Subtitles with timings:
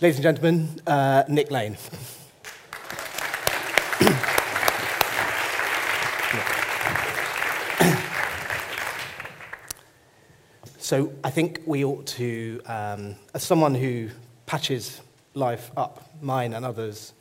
[0.00, 1.76] Ladies and gentlemen, uh, Nick Lane.
[10.78, 14.10] so I think we ought to, um, as someone who
[14.46, 15.00] patches
[15.34, 17.12] life up, mine and others,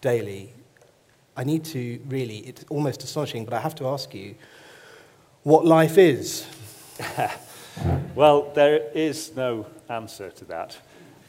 [0.00, 0.52] daily,
[1.36, 4.36] I need to really, it's almost astonishing, but I have to ask you
[5.42, 6.46] what life is.
[8.14, 10.78] well, there is no answer to that.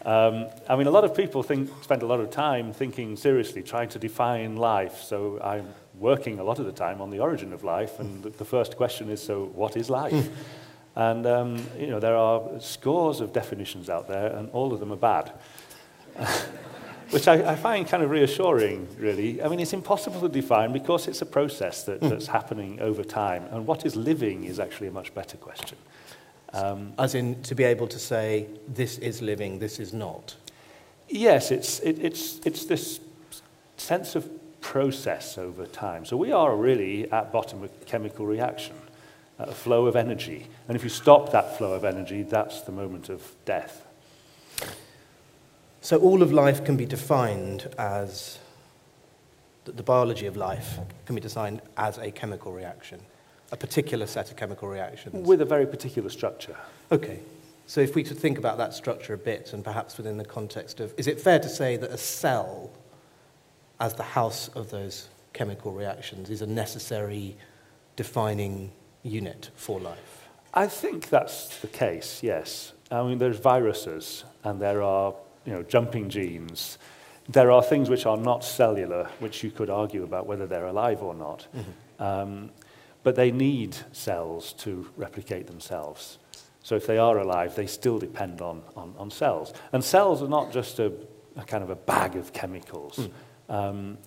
[0.05, 3.61] Um, I mean, a lot of people think, spend a lot of time thinking seriously,
[3.61, 5.01] trying to define life.
[5.01, 5.67] So I'm
[5.99, 9.09] working a lot of the time on the origin of life, and the first question
[9.09, 10.29] is, so what is life?
[10.95, 14.91] and, um, you know, there are scores of definitions out there, and all of them
[14.91, 15.31] are bad.
[17.11, 19.43] Which I, I, find kind of reassuring, really.
[19.43, 23.43] I mean, it's impossible to define because it's a process that, that's happening over time.
[23.51, 25.77] And what is living is actually a much better question.
[26.53, 30.35] Um, As in, to be able to say, this is living, this is not?
[31.07, 32.99] Yes, it's, it, it's, it's this
[33.77, 34.29] sense of
[34.61, 36.05] process over time.
[36.05, 38.75] So we are really at bottom of a chemical reaction,
[39.39, 40.47] a flow of energy.
[40.67, 43.87] And if you stop that flow of energy, that's the moment of death.
[45.81, 48.37] So all of life can be defined as,
[49.65, 52.99] the biology of life can be defined as a chemical reaction
[53.51, 55.27] a particular set of chemical reactions.
[55.27, 56.55] With a very particular structure.
[56.91, 57.19] Okay.
[57.67, 60.79] So if we could think about that structure a bit, and perhaps within the context
[60.79, 62.69] of, is it fair to say that a cell,
[63.79, 67.35] as the house of those chemical reactions, is a necessary
[67.95, 68.71] defining
[69.03, 70.27] unit for life?
[70.53, 72.73] I think that's the case, yes.
[72.89, 75.13] I mean, there's viruses, and there are
[75.45, 76.77] you know, jumping genes.
[77.29, 81.01] There are things which are not cellular, which you could argue about whether they're alive
[81.01, 81.47] or not.
[81.55, 82.03] Mm-hmm.
[82.03, 82.49] Um,
[83.03, 86.19] but they need cells to replicate themselves.
[86.63, 89.53] So if they are alive, they still depend on, on, on cells.
[89.73, 90.93] And cells are not just a,
[91.35, 93.09] a kind of a bag of chemicals.
[93.49, 93.53] Mm.
[93.53, 93.97] Um,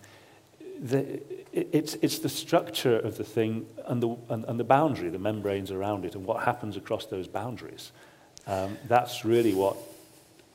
[0.80, 1.14] the,
[1.52, 5.18] it, it's, it's the structure of the thing and the, and, and the boundary, the
[5.18, 7.92] membranes around it, and what happens across those boundaries.
[8.46, 9.76] Um, that's really what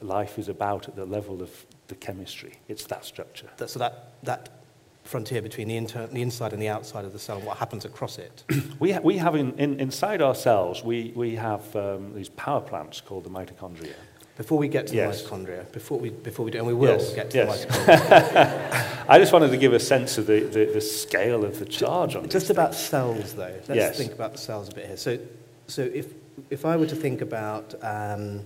[0.01, 2.53] life is about at the level of the chemistry.
[2.67, 3.49] It's that structure.
[3.65, 4.49] So that, that
[5.09, 7.83] frontier between the, inter- the inside and the outside of the cell and what happens
[7.83, 8.43] across it?
[8.79, 12.61] we, ha- we have in, in, inside our cells, we, we have um, these power
[12.61, 13.95] plants called the mitochondria.
[14.37, 15.23] Before we get to yes.
[15.23, 17.13] the mitochondria, before we, before we do, and we will yes.
[17.13, 17.65] get to yes.
[17.65, 19.05] the mitochondria.
[19.09, 22.15] I just wanted to give a sense of the, the, the scale of the charge
[22.15, 23.59] on Just about cells, though.
[23.67, 24.97] Let's think about the cells a bit here.
[24.97, 25.17] So,
[25.67, 26.13] so if,
[26.51, 28.41] if I were to think about um,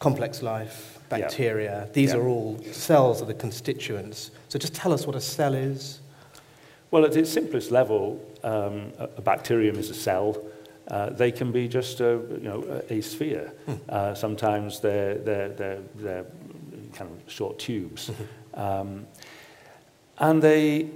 [0.00, 1.80] complex life, bacteria.
[1.80, 1.92] Yep.
[1.92, 2.18] These yep.
[2.18, 4.32] are all cells are the constituents.
[4.48, 6.00] So just tell us what a cell is.
[6.90, 10.42] Well, at its simplest level, um, a, bacterium is a cell.
[10.88, 13.52] Uh, they can be just a, you know, a, sphere.
[13.66, 13.74] Hmm.
[13.88, 16.26] Uh, sometimes they're, they're, they're, they're
[16.94, 18.08] kind of short tubes.
[18.08, 18.60] Hmm.
[18.60, 19.06] Um,
[20.18, 20.90] and they,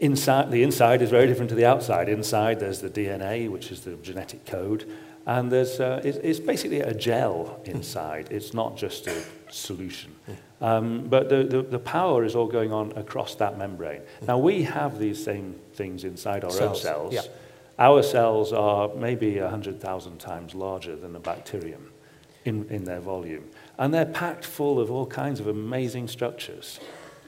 [0.00, 2.08] inside, the inside is very different to the outside.
[2.08, 4.90] Inside there's the DNA, which is the genetic code.
[5.26, 8.28] And there's, uh, it's, it's basically a gel inside.
[8.30, 10.14] It's not just a solution.
[10.60, 14.02] Um, but the, the, the, power is all going on across that membrane.
[14.26, 16.78] Now, we have these same things inside our cells.
[16.78, 17.14] own cells.
[17.14, 17.22] Yeah.
[17.78, 21.90] Our cells are maybe 100,000 times larger than a bacterium
[22.44, 23.44] in, in their volume.
[23.78, 26.78] And they're packed full of all kinds of amazing structures.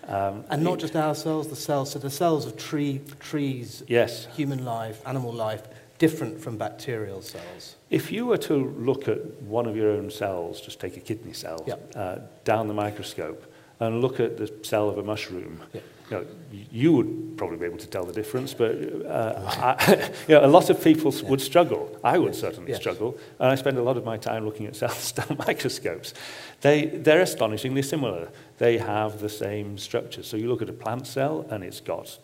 [0.06, 4.28] Um, and not just our cells, the cells, so the cells of tree, trees, yes.
[4.36, 5.64] human life, animal life,
[5.98, 7.76] different from bacterial cells?
[7.90, 11.32] If you were to look at one of your own cells, just take a kidney
[11.32, 11.92] cell, yep.
[11.94, 15.82] uh, down the microscope, and look at the cell of a mushroom, yep.
[16.10, 16.26] you, know,
[16.72, 18.72] you would probably be able to tell the difference, but
[19.06, 19.34] uh,
[19.78, 21.28] I, you know, a lot of people yeah.
[21.28, 21.98] would struggle.
[22.02, 22.40] I would yes.
[22.40, 22.80] certainly yes.
[22.80, 26.14] struggle, and I spend a lot of my time looking at cells down microscopes.
[26.62, 28.30] They, they're astonishingly similar.
[28.58, 30.22] They have the same structure.
[30.22, 32.18] So you look at a plant cell, and it's got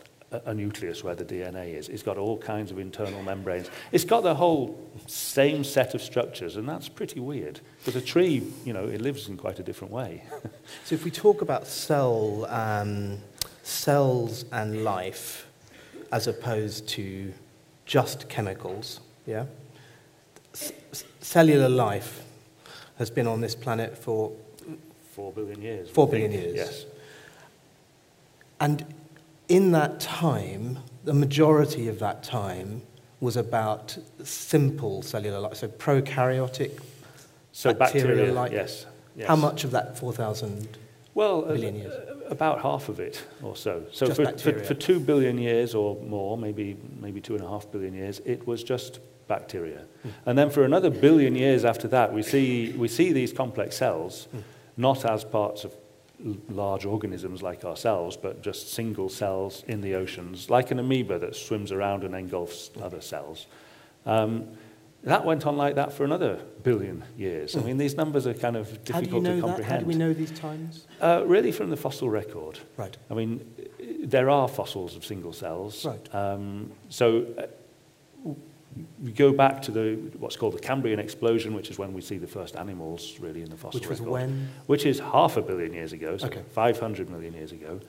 [0.45, 1.89] a nucleus where the DNA is.
[1.89, 3.71] It's got all kinds of internal membranes.
[3.91, 7.61] It's got the whole same set of structures, and that's pretty weird.
[7.79, 10.25] Because a tree, you know, it lives in quite a different way.
[10.85, 13.19] so if we talk about cell, um,
[13.63, 15.47] cells and life,
[16.11, 17.33] as opposed to
[17.87, 19.47] just chemicals, yeah,
[20.55, 20.75] C-
[21.21, 22.23] cellular life
[22.99, 24.33] has been on this planet for
[25.13, 25.91] four billion years.
[25.91, 26.55] Four billion years.
[26.55, 26.87] Yes.
[28.61, 28.85] And
[29.49, 32.83] in that time, the majority of that time
[33.21, 36.81] was about simple cellular life, so prokaryotic
[37.53, 38.53] so bacteria, like.
[38.53, 39.29] Yes, yes.
[39.29, 40.79] How much of that 4,000
[41.15, 41.93] well, billion years?
[41.93, 43.85] Uh, about half of it or so.
[43.93, 47.49] So just for, for, for, two billion years or more, maybe, maybe two and a
[47.49, 49.83] half billion years, it was just bacteria.
[50.05, 50.11] Mm.
[50.27, 54.29] And then for another billion years after that, we see, we see these complex cells
[54.35, 54.43] mm.
[54.77, 55.75] not as parts of
[56.49, 61.37] large organisms like ourselves, but just single cells in the oceans, like an amoeba that
[61.37, 63.47] swims around and engulfs other cells.
[64.07, 64.49] Um,
[65.05, 67.57] that went on like that for another billion years.
[67.57, 69.47] I mean, these numbers are kind of difficult How do you know to that?
[69.49, 69.75] comprehend.
[69.75, 70.87] How do we know these times?
[71.01, 72.61] Uh, really, from the fossil record.
[72.77, 72.97] Right.
[73.11, 73.53] I mean,
[74.01, 75.85] there are fossils of single cells.
[75.85, 76.15] Right.
[76.15, 77.47] Um, so uh,
[79.03, 82.19] we go back to the what's called the Cambrian explosion, which is when we see
[82.19, 84.13] the first animals really in the fossil Which was record.
[84.13, 84.49] when?
[84.67, 86.43] Which is half a billion years ago, so Okay.
[86.53, 87.81] 500 million years ago.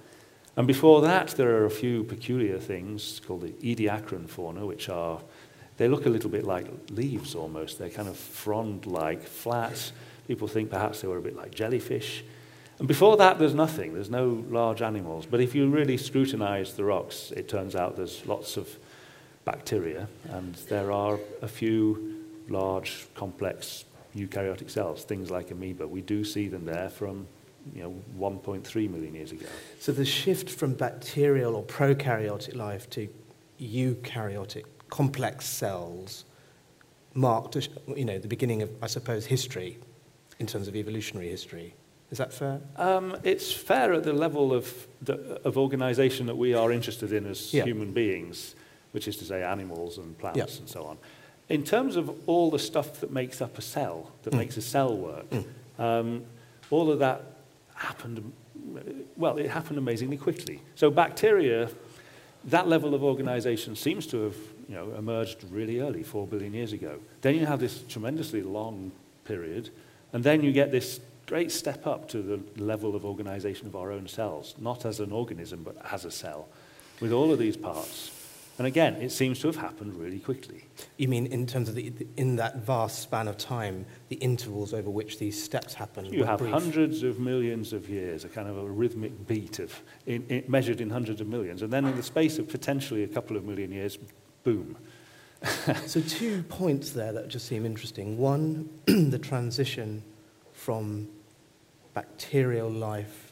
[0.56, 5.20] And before that, there are a few peculiar things called the Ediacaran fauna, which are,
[5.78, 7.80] they look a little bit like leaves almost.
[7.80, 9.92] They're kind of frond-like, flat.
[10.28, 12.24] People think perhaps they were a bit like jellyfish.
[12.78, 13.94] And before that, there's nothing.
[13.94, 15.26] There's no large animals.
[15.26, 18.68] But if you really scrutinize the rocks, it turns out there's lots of
[19.45, 23.86] bacteria, and there are a few large, complex
[24.16, 25.88] eukaryotic cells, things like amoeba.
[25.88, 27.28] We do see them there from
[27.74, 29.45] you know, 1.3 million years ago.
[29.80, 33.07] So the shift from bacterial or prokaryotic life to
[33.60, 36.25] eukaryotic complex cells
[37.13, 39.78] marked, you know, the beginning of, I suppose, history
[40.39, 41.74] in terms of evolutionary history.
[42.12, 42.60] Is that fair?
[42.75, 47.25] Um, it's fair at the level of, the, of organization that we are interested in
[47.25, 47.63] as Yeah.
[47.63, 48.56] human beings,
[48.94, 50.60] which is to say animals and plants Yeah.
[50.60, 50.98] and so on.
[51.50, 54.38] In terms of all the stuff that makes up a cell, that Mm.
[54.38, 55.45] makes a cell work, Mm.
[55.78, 56.24] um,
[56.72, 57.22] all of that
[57.75, 58.31] happened,
[59.18, 60.62] well, it happened amazingly quickly.
[60.75, 61.69] So bacteria,
[62.45, 64.36] that level of organization seems to have
[64.69, 67.00] you know, emerged really early, four billion years ago.
[67.22, 68.92] Then you have this tremendously long
[69.25, 69.69] period,
[70.13, 73.92] and then you get this great step up to the level of organization of our
[73.92, 76.48] own cells, not as an organism, but as a cell,
[77.01, 78.12] with all of these parts.
[78.60, 80.66] And again, it seems to have happened really quickly.
[80.98, 84.92] You mean in terms of the, in that vast span of time, the intervals over
[84.92, 86.06] which these steps happen?
[86.06, 86.52] You were have brief?
[86.52, 90.82] hundreds of millions of years, a kind of a rhythmic beat of in, in, measured
[90.82, 93.72] in hundreds of millions, and then in the space of potentially a couple of million
[93.72, 93.98] years,
[94.44, 94.78] boom.
[95.88, 98.18] So two points there that just seem interesting.
[98.18, 100.04] One, the transition
[100.54, 101.10] from
[101.94, 103.23] bacterial life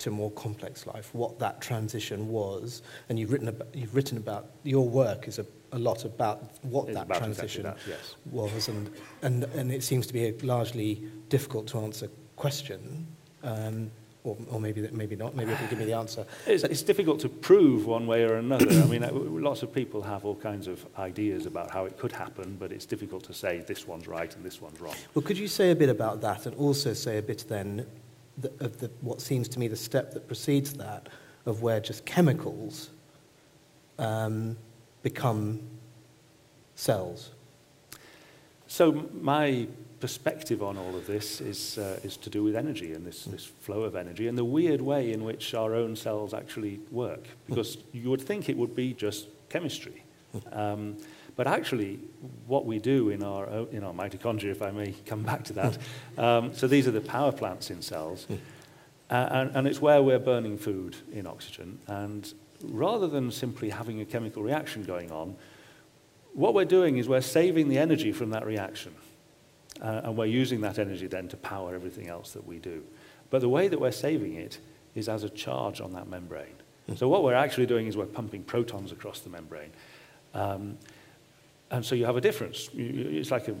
[0.00, 4.50] to more complex life, what that transition was, and you've written about, you've written about
[4.64, 8.16] your work is a, a lot about what It's that about exactly transition that, yes.
[8.30, 8.90] was, and,
[9.22, 13.06] and, and it seems to be a largely difficult to answer question,
[13.42, 13.90] um,
[14.24, 16.24] or, or maybe, that- maybe not, maybe you can give me the answer.
[16.46, 18.70] It's, it's difficult to prove one way or another.
[18.70, 22.12] I mean, uh, lots of people have all kinds of ideas about how it could
[22.12, 24.94] happen, but it's difficult to say this one's right and this one's wrong.
[25.14, 27.86] Well, could you say a bit about that and also say a bit then
[28.42, 31.08] the, of the, what seems to me the step that precedes that
[31.46, 32.90] of where just chemicals
[33.98, 34.56] um,
[35.02, 35.60] become
[36.74, 37.30] cells?
[38.66, 39.66] So my
[40.00, 43.44] perspective on all of this is, uh, is to do with energy and this, this
[43.44, 47.24] flow of energy and the weird way in which our own cells actually work.
[47.46, 50.04] Because you would think it would be just chemistry.
[50.52, 50.96] Um,
[51.40, 51.98] but actually,
[52.46, 55.78] what we do in our, in our mitochondria, if I may come back to that,
[56.18, 58.34] um, so these are the power plants in cells, uh,
[59.14, 61.78] and, and it's where we're burning food in oxygen.
[61.86, 62.30] And
[62.62, 65.34] rather than simply having a chemical reaction going on,
[66.34, 68.94] what we're doing is we're saving the energy from that reaction.
[69.80, 72.84] Uh, and we're using that energy then to power everything else that we do.
[73.30, 74.58] But the way that we're saving it
[74.94, 76.56] is as a charge on that membrane.
[76.96, 79.70] So what we're actually doing is we're pumping protons across the membrane.
[80.34, 80.76] Um,
[81.70, 82.68] and so you have a difference.
[82.72, 83.54] You, you, it's like a,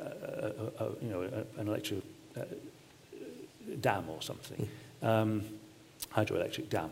[0.00, 1.22] a, a, you know,
[1.56, 2.02] an electric
[2.36, 2.42] uh,
[3.80, 4.68] dam or something,
[5.02, 5.42] um,
[6.14, 6.90] hydroelectric dam.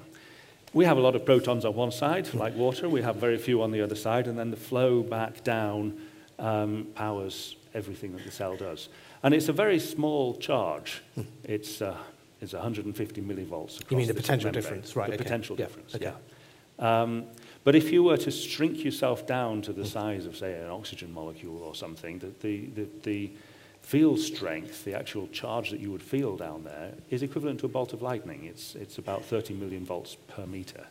[0.72, 2.88] We have a lot of protons on one side, like water.
[2.88, 5.98] We have very few on the other side, and then the flow back down
[6.38, 8.88] um, powers everything that the cell does.
[9.22, 11.02] And it's a very small charge.
[11.44, 11.96] It's, uh,
[12.40, 13.80] it's 150 millivolts.
[13.90, 14.62] You mean the potential membrane.
[14.62, 15.22] difference, right, The okay.
[15.24, 16.12] potential Yeah, difference, okay.
[16.78, 17.02] yeah.
[17.02, 17.24] Um,
[17.66, 21.12] but if you were to shrink yourself down to the size of, say, an oxygen
[21.12, 23.30] molecule or something, the, the, the, the
[23.82, 27.68] field strength, the actual charge that you would feel down there, is equivalent to a
[27.68, 28.44] bolt of lightning.
[28.44, 30.86] It's, it's about 30 million volts per meter.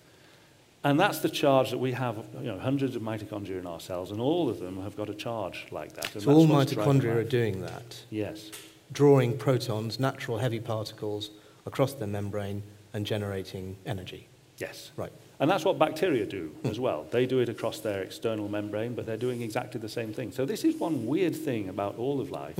[0.84, 4.12] And that's the charge that we have, you know, hundreds of mitochondria in our cells,
[4.12, 6.13] and all of them have got a charge like that.
[6.13, 8.51] And So all that's what's driving mitochondria are doing that, Yes.
[8.91, 11.29] drawing protons, natural heavy particles,
[11.65, 14.27] across the membrane and generating energy.
[14.58, 14.91] Yes.
[14.98, 15.13] Right.
[15.39, 17.05] And that's what bacteria do as well.
[17.11, 20.31] They do it across their external membrane, but they're doing exactly the same thing.
[20.31, 22.57] So this is one weird thing about all of life.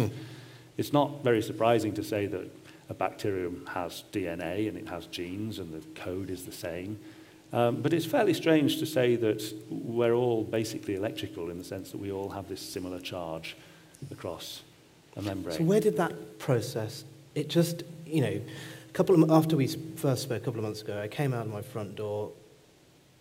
[0.77, 2.51] It's not very surprising to say that
[2.89, 7.00] a bacterium has DNA and it has genes and the code is the same.
[7.53, 11.91] Um, but it's fairly strange to say that we're all basically electrical in the sense
[11.91, 13.55] that we all have this similar charge
[14.12, 14.62] across
[15.15, 15.58] a membrane.
[15.58, 18.41] So where did that process, it just, you know,
[18.89, 21.46] a couple of, after we first spoke a couple of months ago, I came out
[21.46, 22.32] of my front door.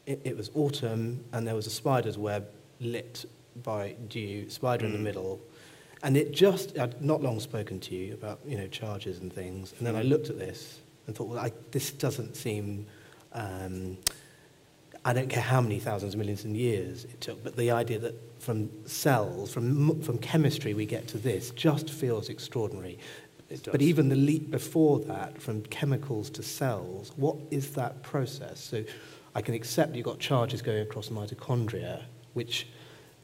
[0.06, 2.46] It, it was autumn, and there was a spider's web
[2.80, 3.24] lit
[3.62, 4.88] by dew, spider mm.
[4.88, 5.04] in the mm.
[5.04, 5.40] middle.
[6.02, 9.72] And it just, I'd not long spoken to you about, you know, charges and things.
[9.78, 12.86] And then I looked at this and thought, well, I, this doesn't seem,
[13.32, 13.96] um,
[15.04, 17.98] I don't care how many thousands of millions of years it took, but the idea
[18.00, 22.98] that from cells, from, from chemistry, we get to this just feels extraordinary.
[23.70, 28.60] But even the leap before that, from chemicals to cells, what is that process?
[28.60, 28.84] So
[29.34, 32.02] I can accept you've got charges going across mitochondria,
[32.34, 32.66] which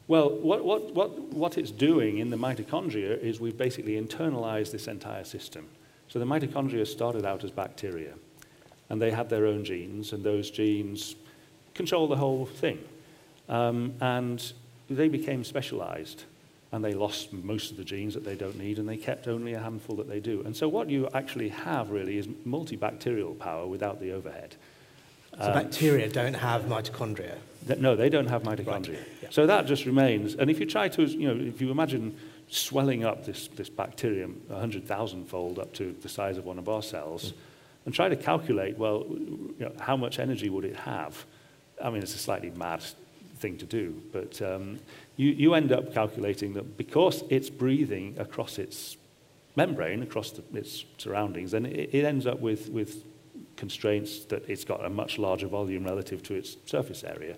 [0.07, 4.87] well, what, what, what, what it's doing in the mitochondria is we've basically internalized this
[4.87, 5.69] entire system.
[6.09, 8.15] So the mitochondria started out as bacteria,
[8.89, 11.15] and they had their own genes, and those genes
[11.73, 12.79] control the whole thing.
[13.47, 14.51] Um, and
[14.89, 16.25] they became specialized,
[16.73, 19.53] and they lost most of the genes that they don't need, and they kept only
[19.53, 20.41] a handful that they do.
[20.45, 24.57] And so what you actually have really is multibacterial power without the overhead.
[25.37, 27.37] So um, bacteria don't have mitochondria?
[27.77, 28.97] No, they don't have mitochondria.
[28.97, 29.07] Right.
[29.23, 29.29] Yeah.
[29.29, 30.35] So that just remains.
[30.35, 32.17] And if you try to, you know, if you imagine
[32.49, 36.83] swelling up this, this bacterium 100,000 fold up to the size of one of our
[36.83, 37.35] cells, mm.
[37.85, 41.25] and try to calculate, well, you know, how much energy would it have?
[41.81, 42.83] I mean, it's a slightly mad
[43.37, 44.79] thing to do, but um,
[45.15, 48.97] you, you end up calculating that because it's breathing across its
[49.55, 53.03] membrane, across the, its surroundings, then it, it ends up with, with
[53.61, 57.37] constraints that it's got a much larger volume relative to its surface area.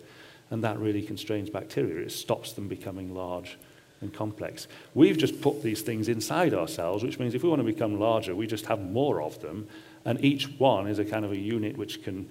[0.52, 2.06] And that really constrains bacteria.
[2.06, 3.58] It stops them becoming large
[4.00, 4.70] and complex.
[4.94, 8.34] We've just put these things inside ourselves, which means if we want to become larger,
[8.36, 9.68] we just have more of them.
[10.06, 12.30] And each one is a kind of a unit which can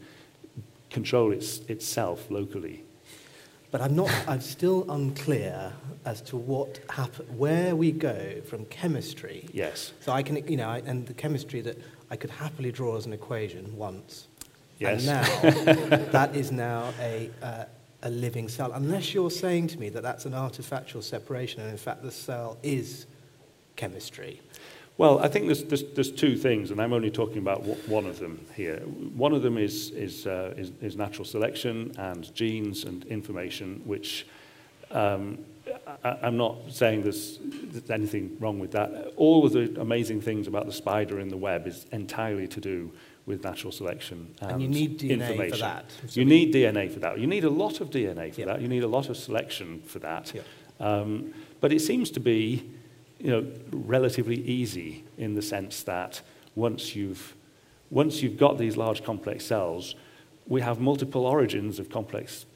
[0.89, 2.85] control its, itself locally.
[3.71, 5.73] But I'm not, I'm still unclear
[6.07, 9.49] as to what happen, where we go from chemistry.
[9.53, 9.93] Yes.
[10.01, 11.79] So I can, you know, and the chemistry that
[12.13, 14.29] I could happily draw as an equation once.
[14.79, 15.07] Yes.
[15.07, 17.65] And now, that is now a, uh,
[18.03, 18.71] a living cell.
[18.73, 22.59] Unless you're saying to me that that's an artifactual separation, and in fact the cell
[22.63, 23.07] is
[23.77, 24.43] chemistry.
[24.99, 28.19] Well, I think there's, there's, there's two things, and I'm only talking about one of
[28.19, 28.81] them here.
[29.17, 34.27] One of them is, is, uh, is, is natural selection and genes and information, which
[34.91, 35.39] um,
[36.05, 39.13] I, I'm not saying there's, there's anything wrong with that.
[39.17, 42.93] All of the amazing things about the spider in the web is entirely to do
[43.25, 45.85] with natural selection and, and you need DNA for that.
[46.09, 47.19] So you need DNA for that.
[47.21, 48.47] You need a lot of DNA for yeah.
[48.47, 48.61] that.
[48.61, 50.33] You need a lot of selection for that.
[50.35, 50.43] Yeah.
[50.81, 52.69] Um, but it seems to be,
[53.21, 56.21] you know, relatively easy in the sense that
[56.57, 57.35] once you've
[57.91, 59.95] once you've got these large complex cells,
[60.47, 62.47] we have multiple origins of complex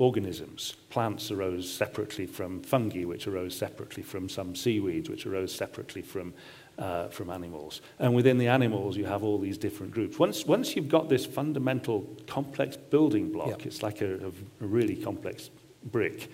[0.00, 0.76] organisms.
[0.88, 6.32] Plants arose separately from fungi, which arose separately from some seaweeds, which arose separately from,
[6.78, 7.82] uh, from animals.
[7.98, 10.18] And within the animals, you have all these different groups.
[10.18, 13.66] Once, once you've got this fundamental complex building block, yep.
[13.66, 14.30] it's like a, a,
[14.60, 15.50] really complex
[15.92, 16.30] brick.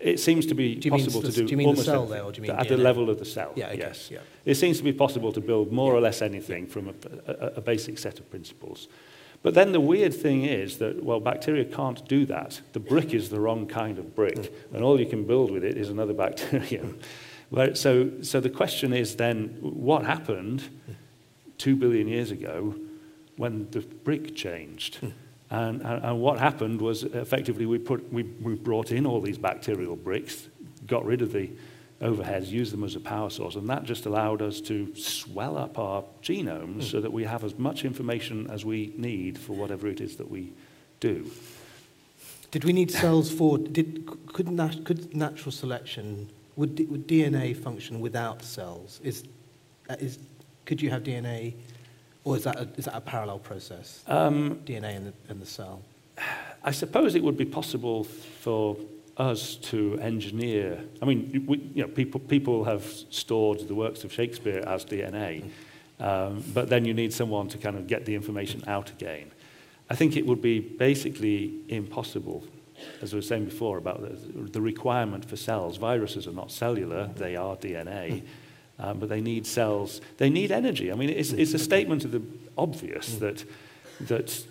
[0.00, 1.44] It seems to be possible to do.
[1.44, 2.68] Do you mean the cell there, or do you mean at DNA?
[2.70, 3.52] the level of the cell?
[3.54, 4.10] Yeah, okay, yes.
[4.10, 4.20] Yeah.
[4.46, 5.98] It seems to be possible to build more yeah.
[5.98, 6.94] or less anything from a,
[7.26, 8.88] a, a basic set of principles.
[9.44, 12.62] But then the weird thing is that, well, bacteria can't do that.
[12.72, 15.76] The brick is the wrong kind of brick, and all you can build with it
[15.76, 16.98] is another bacterium.
[17.74, 20.64] so, so the question is then, what happened
[21.58, 22.74] two billion years ago
[23.36, 24.98] when the brick changed?
[25.50, 29.38] And, and, and what happened was effectively we, put, we, we brought in all these
[29.38, 30.48] bacterial bricks,
[30.86, 31.50] got rid of the
[32.00, 35.78] overheads, use them as a power source, and that just allowed us to swell up
[35.78, 36.90] our genomes mm.
[36.90, 40.30] so that we have as much information as we need for whatever it is that
[40.30, 40.52] we
[41.00, 41.30] do.
[42.50, 48.00] Did we need cells for, did, could, nat, could natural selection, would, would DNA function
[48.00, 49.00] without cells?
[49.02, 49.24] Is,
[49.90, 50.18] uh, is,
[50.64, 51.54] could you have DNA,
[52.22, 54.04] or is that a, is that a parallel process?
[54.06, 55.82] Um, DNA in the, in the cell?
[56.62, 58.76] I suppose it would be possible for
[59.16, 60.82] us to engineer.
[61.00, 65.50] I mean, we, you know, people, people have stored the works of Shakespeare as DNA,
[66.00, 69.30] um, but then you need someone to kind of get the information out again.
[69.88, 72.42] I think it would be basically impossible,
[73.02, 75.76] as I was saying before, about the, the requirement for cells.
[75.76, 78.22] Viruses are not cellular, they are DNA.
[78.76, 80.00] Um, but they need cells.
[80.16, 80.90] They need energy.
[80.90, 82.22] I mean, it's, it's a statement of the
[82.58, 83.44] obvious that,
[84.00, 84.44] that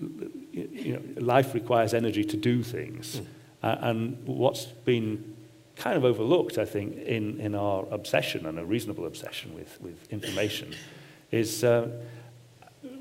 [0.00, 3.20] you know, life requires energy to do things.
[3.80, 5.36] And what's been
[5.76, 10.10] kind of overlooked, I think, in, in our obsession, and a reasonable obsession with, with
[10.10, 10.74] information,
[11.30, 11.88] is uh,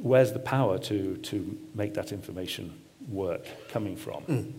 [0.01, 4.23] where's the power to, to make that information work coming from?
[4.23, 4.53] Mm.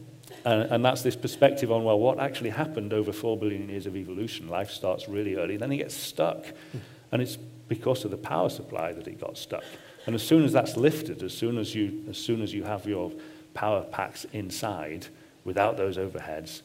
[0.45, 3.97] And, and, that's this perspective on, well, what actually happened over four billion years of
[3.97, 4.49] evolution?
[4.49, 6.45] Life starts really early, then it gets stuck.
[6.45, 6.81] Mm.
[7.13, 7.37] And it's
[7.69, 9.65] because of the power supply that it got stuck.
[10.07, 12.87] And as soon as that's lifted, as soon as you, as soon as you have
[12.87, 13.13] your
[13.55, 15.07] power packs inside
[15.47, 16.61] without those overheads,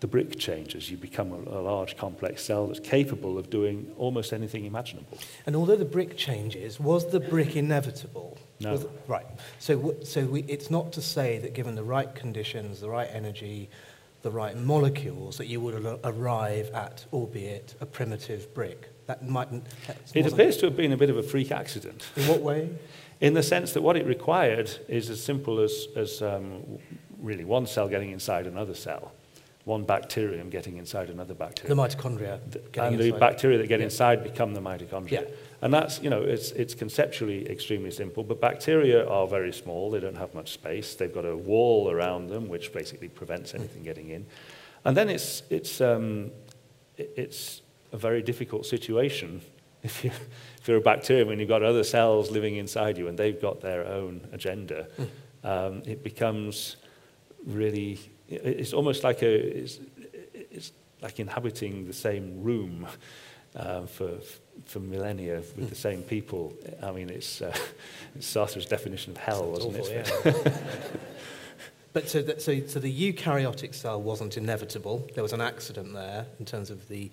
[0.00, 0.90] the brick changes.
[0.90, 5.18] You become a, a, large complex cell that's capable of doing almost anything imaginable.
[5.44, 8.38] And although the brick changes, was the brick inevitable?
[8.60, 8.88] No.
[9.08, 9.26] Right.
[9.58, 13.70] So, so we, it's not to say that given the right conditions, the right energy,
[14.22, 18.90] the right molecules, that you would arrive at, albeit a primitive brick.
[19.06, 19.64] That mightn't.
[20.14, 22.06] It appears to have been a bit of a freak accident.
[22.14, 22.70] In what way?
[23.20, 26.78] in the sense that what it required is as simple as, as um,
[27.20, 29.12] really one cell getting inside another cell,
[29.64, 31.76] one bacterium getting inside another bacterium.
[31.76, 32.40] The mitochondria.
[32.50, 33.14] The, and inside.
[33.14, 33.86] the bacteria that get yeah.
[33.86, 35.10] inside become the mitochondria.
[35.10, 35.24] Yeah.
[35.60, 39.90] And that's, you know, it's, it's conceptually extremely simple, but bacteria are very small.
[39.90, 40.94] They don't have much space.
[40.94, 43.58] They've got a wall around them, which basically prevents hmm.
[43.58, 44.26] anything getting in.
[44.84, 46.30] And then it's, it's, um,
[46.96, 49.40] it's a very difficult situation
[49.82, 50.10] if you,
[50.68, 53.86] you're a bacterium and you've got other cells living inside you and they've got their
[53.86, 55.08] own agenda, mm.
[55.44, 56.76] um, it becomes
[57.46, 57.98] really,
[58.28, 59.80] it's almost like a, it's,
[60.34, 62.86] it's like inhabiting the same room
[63.56, 64.10] uh, for,
[64.66, 65.68] for millennia with mm.
[65.68, 66.54] the same people.
[66.82, 67.56] I mean, it's, uh,
[68.14, 70.46] it's Sartre's definition of hell, Sounds wasn't awful, it?
[70.46, 70.52] Yeah.
[71.92, 75.08] but so, that, so, so the eukaryotic cell wasn't inevitable.
[75.14, 77.10] There was an accident there in terms of the,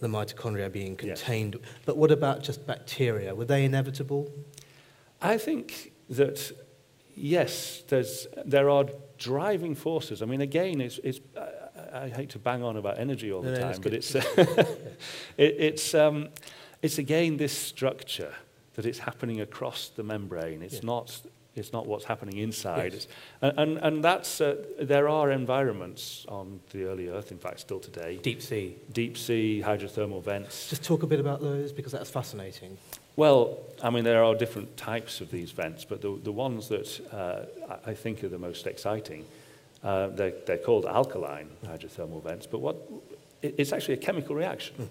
[0.00, 1.56] the mitochondria being contained.
[1.60, 1.72] Yes.
[1.86, 3.34] But what about just bacteria?
[3.34, 4.30] Were they inevitable?
[5.22, 6.52] I think that,
[7.14, 8.86] yes, there's, there are
[9.18, 10.20] driving forces.
[10.22, 13.52] I mean, again, it's, it's, I, I hate to bang on about energy all the
[13.52, 14.66] no, time, no, but it's, it,
[15.36, 16.28] it's, um,
[16.82, 18.34] it's again this structure
[18.74, 20.62] that it's happening across the membrane.
[20.62, 20.80] It's, yeah.
[20.84, 21.20] not,
[21.58, 22.94] it's not what's happening inside.
[22.94, 23.08] Yes.
[23.42, 27.80] And, and, and that's, uh, there are environments on the early Earth, in fact, still
[27.80, 28.18] today.
[28.22, 28.76] Deep sea.
[28.92, 30.70] Deep sea, hydrothermal vents.
[30.70, 32.78] Just talk a bit about those because that's fascinating.
[33.16, 37.00] Well, I mean, there are different types of these vents, but the, the ones that
[37.12, 37.46] uh,
[37.84, 39.24] I think are the most exciting,
[39.82, 42.76] uh, they're, they're called alkaline hydrothermal vents, but what,
[43.42, 44.88] it's actually a chemical reaction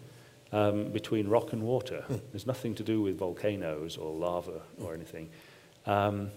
[0.52, 2.04] um, between rock and water.
[2.32, 5.30] There's nothing to do with volcanoes or lava or anything.
[5.86, 6.32] Um,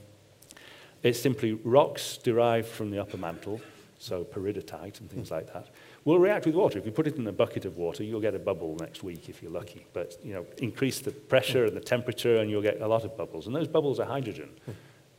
[1.03, 3.61] it's simply rocks derived from the upper mantle,
[3.99, 5.69] so peridotite and things like that,
[6.05, 6.79] will react with water.
[6.79, 9.29] If you put it in a bucket of water, you'll get a bubble next week
[9.29, 9.87] if you're lucky.
[9.93, 13.17] But you know, increase the pressure and the temperature, and you'll get a lot of
[13.17, 13.47] bubbles.
[13.47, 14.51] And those bubbles are hydrogen.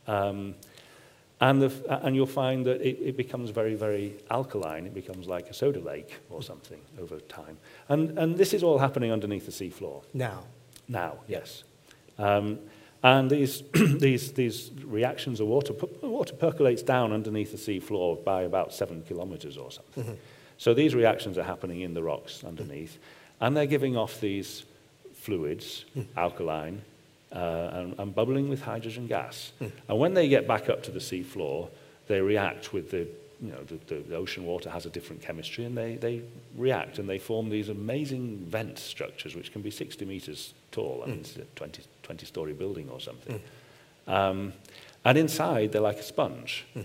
[0.06, 0.54] Um,
[1.40, 1.72] and, the,
[2.04, 4.86] and you'll find that it, it becomes very, very alkaline.
[4.86, 7.58] It becomes like a soda lake or something over time.
[7.88, 10.04] And, and this is all happening underneath the seafloor.
[10.14, 10.44] Now?
[10.88, 11.64] Now, yes.
[12.18, 12.58] Um,
[13.02, 18.72] and these, these, these reactions of water, water percolates down underneath the seafloor by about
[18.72, 20.04] seven kilometers or something.
[20.04, 20.14] Mm-hmm.
[20.58, 22.98] So these reactions are happening in the rocks underneath,
[23.40, 24.64] and they're giving off these
[25.12, 26.06] fluids, mm.
[26.16, 26.82] alkaline,
[27.32, 29.52] uh, and, and, bubbling with hydrogen gas.
[29.60, 29.72] Mm.
[29.88, 31.68] And when they get back up to the sea floor,
[32.06, 33.08] they react with the,
[33.40, 36.22] you know, the, the, the ocean water has a different chemistry, and they, they
[36.56, 41.02] react and they form these amazing vent structures, which can be 60 meters tall.
[41.02, 41.38] I mean, mm.
[41.38, 43.40] it's 20, 20 story building or something.
[44.06, 44.10] Hmm.
[44.10, 44.52] Um,
[45.04, 46.64] and inside, they're like a sponge.
[46.74, 46.82] Hmm.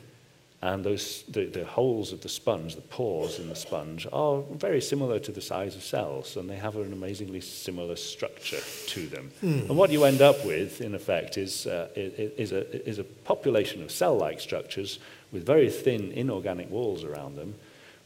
[0.60, 4.82] And those, the, the holes of the sponge, the pores in the sponge, are very
[4.82, 9.30] similar to the size of cells, and they have an amazingly similar structure to them.
[9.44, 9.70] Mm.
[9.70, 13.84] And what you end up with, in effect, is, uh, is, a, is a population
[13.84, 14.98] of cell like structures
[15.32, 17.54] with very thin inorganic walls around them,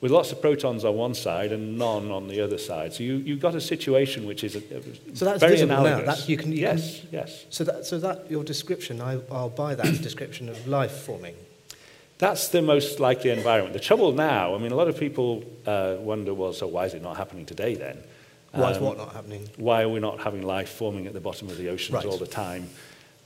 [0.01, 2.91] with lots of protons on one side and none on the other side.
[2.91, 6.07] So you, you've got a situation which is a, a so that's very visible analogous.
[6.07, 6.15] Now.
[6.15, 7.45] That you can, you yes, can, yes.
[7.51, 11.35] So that, so that your description, I, I'll buy that description of life forming.
[12.17, 13.73] That's the most likely environment.
[13.73, 16.93] The trouble now, I mean, a lot of people uh, wonder, well, so why is
[16.93, 17.97] it not happening today then?
[18.51, 19.49] Why um, is what not happening?
[19.57, 22.05] Why are we not having life forming at the bottom of the oceans right.
[22.05, 22.69] all the time?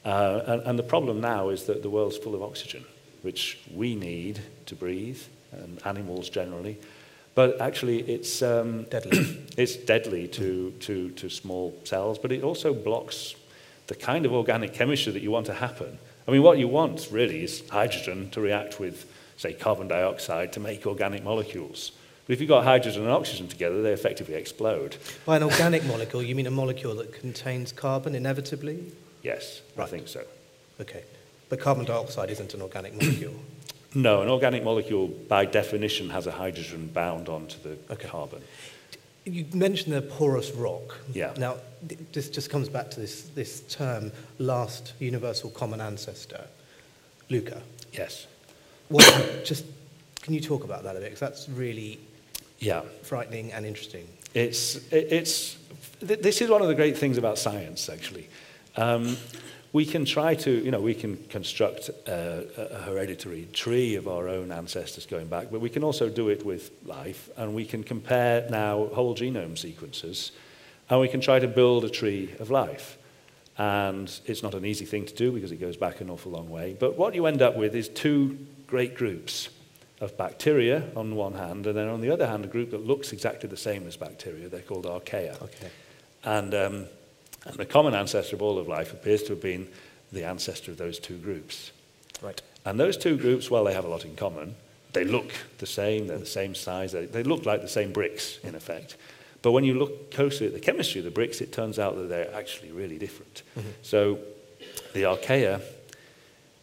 [0.04, 2.86] Uh, and, and the problem now is that the world's full of oxygen,
[3.22, 5.22] which we need to breathe,
[5.64, 6.78] and animals generally.
[7.36, 9.46] But actually, it's, um, deadly.
[9.58, 13.36] it's deadly to, to, to small cells, but it also blocks
[13.88, 15.98] the kind of organic chemistry that you want to happen.
[16.28, 19.06] I mean, what you want really is hydrogen to react with,
[19.38, 21.92] say, carbon dioxide to make organic molecules.
[22.26, 24.98] But if you've got hydrogen and oxygen together, they effectively explode.
[25.26, 28.92] By an organic molecule, you mean a molecule that contains carbon inevitably?
[29.22, 29.84] Yes, right.
[29.84, 30.24] I think so.
[30.82, 31.04] Okay.
[31.50, 33.36] But carbon dioxide isn't an organic molecule?
[33.96, 38.08] No, an organic molecule, by definition, has a hydrogen bound onto the okay.
[38.08, 38.42] carbon.
[39.24, 41.00] You mentioned the porous rock.
[41.14, 41.34] Yeah.
[41.38, 41.56] Now,
[42.12, 46.46] this just comes back to this, this term, last universal common ancestor,
[47.30, 47.62] LUCA.
[47.94, 48.28] Yes.
[48.90, 49.66] What, just,
[50.22, 51.06] can you talk about that a bit?
[51.06, 52.00] Because that's really
[52.60, 52.82] yeah.
[53.02, 54.08] frightening and interesting.
[54.34, 55.58] It's, it, it's,
[56.02, 58.28] this is one of the great things about science, actually.
[58.76, 59.16] Um,
[59.76, 64.30] we can try to, you know, we can construct a, a hereditary tree of our
[64.30, 67.84] own ancestors going back, but we can also do it with life, and we can
[67.84, 70.32] compare now whole genome sequences,
[70.90, 72.98] and we can try to build a tree of life.
[73.58, 76.50] And it's not an easy thing to do because it goes back an awful long
[76.50, 76.78] way.
[76.80, 79.50] But what you end up with is two great groups
[80.00, 83.12] of bacteria on one hand, and then on the other hand, a group that looks
[83.12, 84.48] exactly the same as bacteria.
[84.48, 85.36] They're called archaea.
[85.42, 85.70] Okay.
[86.24, 86.86] And, um,
[87.46, 89.68] and the common ancestor of all of life appears to have been
[90.12, 91.72] the ancestor of those two groups.
[92.22, 92.42] Right.
[92.66, 94.56] And those two groups, well, they have a lot in common.
[94.94, 98.40] They look the same, they're the same size, they, they look like the same bricks,
[98.44, 98.98] in effect.
[99.42, 102.10] But when you look closely at the chemistry of the bricks, it turns out that
[102.10, 103.44] they're actually really different.
[103.58, 103.70] Mm-hmm.
[103.84, 104.20] So
[104.94, 105.62] the archaea,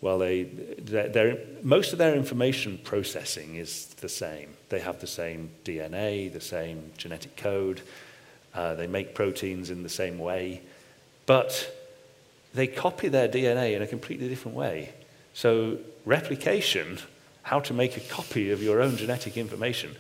[0.01, 4.55] well, they, they're, they're, most of their information processing is the same.
[4.71, 7.83] They have the same DNA, the same genetic code,
[8.55, 10.63] uh, they make proteins in the same way,
[11.27, 11.75] but
[12.55, 14.93] they copy their DNA in a completely different way.
[15.35, 16.99] So, replication,
[17.43, 19.97] how to make a copy of your own genetic information,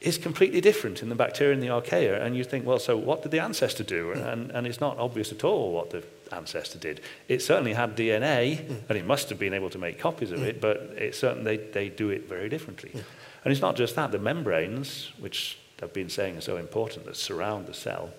[0.00, 2.22] is completely different in the bacteria and the archaea.
[2.22, 4.12] And you think, well, so what did the ancestor do?
[4.12, 7.00] And, and it's not obvious at all what the ancestor did.
[7.28, 8.74] It certainly had DNA, hmm.
[8.88, 10.46] and it must have been able to make copies of hmm.
[10.46, 12.90] it, but it certainly, they, they do it very differently.
[12.90, 13.00] Hmm.
[13.44, 17.16] And it's not just that, the membranes, which I've been saying are so important that
[17.16, 18.10] surround the cell,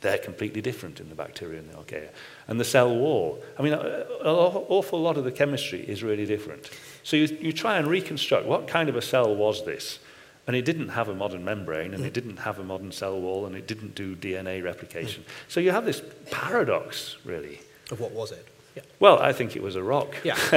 [0.00, 2.08] they're completely different in the bacteria and the archaea.
[2.48, 3.80] And the cell wall, I mean, an
[4.22, 6.70] awful lot of the chemistry is really different.
[7.02, 9.98] So you, you try and reconstruct what kind of a cell was this?
[10.46, 13.46] And it didn't have a modern membrane, and it didn't have a modern cell wall,
[13.46, 15.24] and it didn't do DNA replication.
[15.48, 17.58] So you have this paradox, really.
[17.90, 18.46] Of what was it?
[18.76, 18.82] Yeah.
[19.00, 20.14] Well, I think it was a rock.
[20.22, 20.36] Yeah.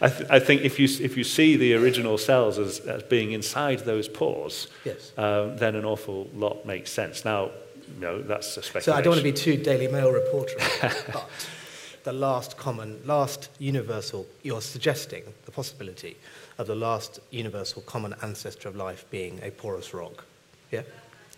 [0.00, 3.32] I, th- I, think if you, if you see the original cells as, as being
[3.32, 5.12] inside those pores, yes.
[5.16, 7.24] um, then an awful lot makes sense.
[7.24, 7.52] Now,
[7.98, 8.92] no, that's a speculation.
[8.92, 10.56] So I don't want to be too Daily Mail reporter,
[11.12, 11.28] but
[12.04, 16.16] the last common, last universal, you're suggesting the possibility
[16.58, 20.24] of the last universal common ancestor of life being a porous rock.
[20.70, 20.82] Yeah?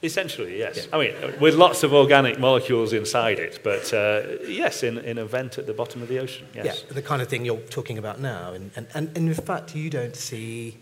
[0.02, 0.76] Essentially, yes.
[0.76, 0.96] Yeah.
[0.96, 5.24] I mean, with lots of organic molecules inside it, but uh, yes, in, in a
[5.24, 6.84] vent at the bottom of the ocean, yes.
[6.86, 8.52] Yeah, the kind of thing you're talking about now.
[8.52, 10.76] And, and, and in fact, you don't see,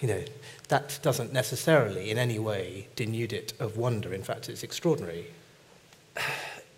[0.00, 0.22] you know,
[0.70, 4.14] that doesn't necessarily in any way denude it of wonder.
[4.14, 5.26] In fact, it's extraordinary.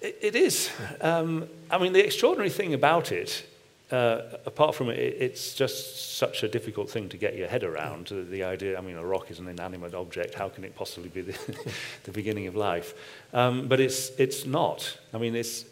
[0.02, 0.68] It, it is.
[1.00, 3.46] Um, I mean, the extraordinary thing about it
[3.92, 8.06] uh, apart from it, it's just such a difficult thing to get your head around.
[8.06, 10.34] The, the idea, I mean, a rock is an inanimate object.
[10.34, 11.72] How can it possibly be the,
[12.04, 12.94] the beginning of life?
[13.34, 14.98] Um, but it's, it's not.
[15.12, 15.66] I mean, it's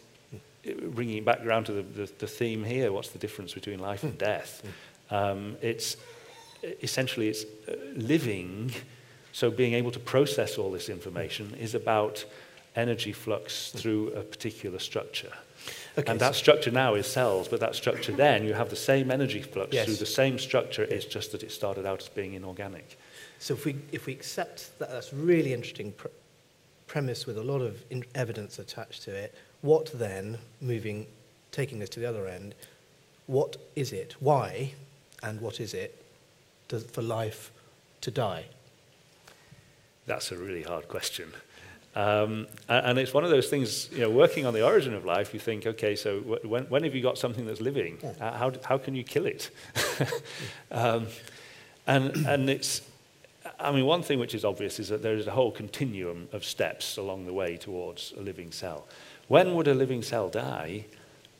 [0.63, 2.91] bringing it back around to the, the, the theme here.
[2.91, 4.61] What's the difference between life and death?
[5.09, 5.97] Um, it's
[6.81, 8.71] essentially it's uh, living.
[9.33, 12.25] So being able to process all this information is about
[12.75, 15.31] energy flux through a particular structure.
[15.97, 18.75] Okay, and that so structure now is cells, but that structure then, you have the
[18.75, 19.85] same energy flux yes.
[19.85, 22.97] through the same structure, it's just that it started out as being inorganic.
[23.39, 26.07] So if we, if we accept that that's really interesting pr-
[26.87, 31.07] premise with a lot of in- evidence attached to it, what then, moving,
[31.51, 32.55] taking this to the other end,
[33.27, 34.73] what is it, why,
[35.23, 36.00] and what is it
[36.71, 37.51] does, for life
[38.01, 38.45] to die?
[40.07, 41.33] That's a really hard question.
[41.93, 45.33] Um, and it's one of those things, you know, working on the origin of life,
[45.33, 47.99] you think, okay, so when, when have you got something that's living?
[48.01, 48.37] Yeah.
[48.37, 49.51] How, how can you kill it?
[50.71, 51.07] um,
[51.85, 52.81] and, and it's,
[53.59, 56.45] I mean, one thing which is obvious is that there is a whole continuum of
[56.45, 58.87] steps along the way towards a living cell.
[59.27, 60.85] When would a living cell die?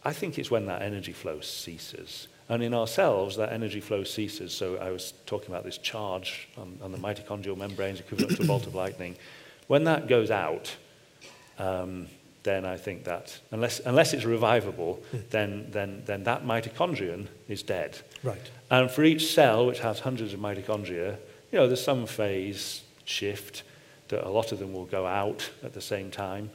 [0.03, 2.27] I think it's when that energy flow ceases.
[2.51, 4.51] And in ourselves, that energy flow ceases.
[4.51, 8.45] So I was talking about this charge on, on the mitochondrial membranes equivalent to a
[8.45, 9.15] bolt of lightning.
[9.67, 10.75] When that goes out,
[11.57, 12.07] um,
[12.43, 17.97] then I think that, unless, unless it's revivable, then, then, then that mitochondrion is dead.
[18.21, 18.51] Right.
[18.69, 21.17] And for each cell, which has hundreds of mitochondria,
[21.53, 23.63] you know, there's some phase shift
[24.09, 26.49] that a lot of them will go out at the same time.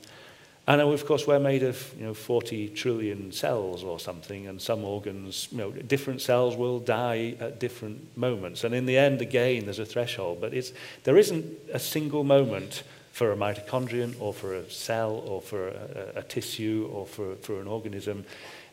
[0.68, 4.82] And of course, we're made of you know, 40 trillion cells or something, and some
[4.82, 8.64] organs, you know, different cells will die at different moments.
[8.64, 10.72] And in the end, again, there's a threshold, but it's,
[11.04, 16.12] there isn't a single moment for a mitochondrion or for a cell or for a,
[16.16, 18.24] a, tissue or for, for an organism.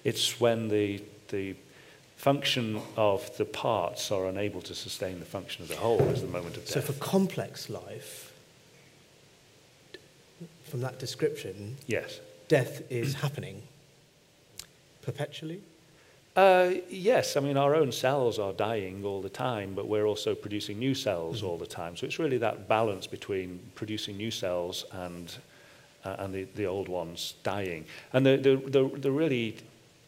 [0.03, 1.55] It's when the, the
[2.17, 6.27] function of the parts are unable to sustain the function of the whole is the
[6.27, 6.73] moment of death.
[6.73, 8.32] So for complex life,
[10.73, 13.61] from that description, yes, death is happening
[15.03, 15.61] perpetually?
[16.35, 20.33] Uh, yes, I mean, our own cells are dying all the time, but we're also
[20.33, 21.45] producing new cells mm-hmm.
[21.45, 21.95] all the time.
[21.95, 25.31] So it's really that balance between producing new cells and,
[26.05, 27.85] uh, and the, the old ones dying.
[28.11, 29.57] And the, the, the, the really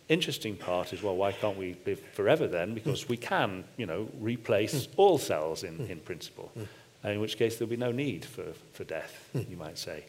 [0.09, 2.73] interesting part is, well, why can't we live forever then?
[2.73, 6.51] Because we can, you know, replace all cells in, in principle,
[7.03, 10.05] in which case there'll be no need for, for death, you might say.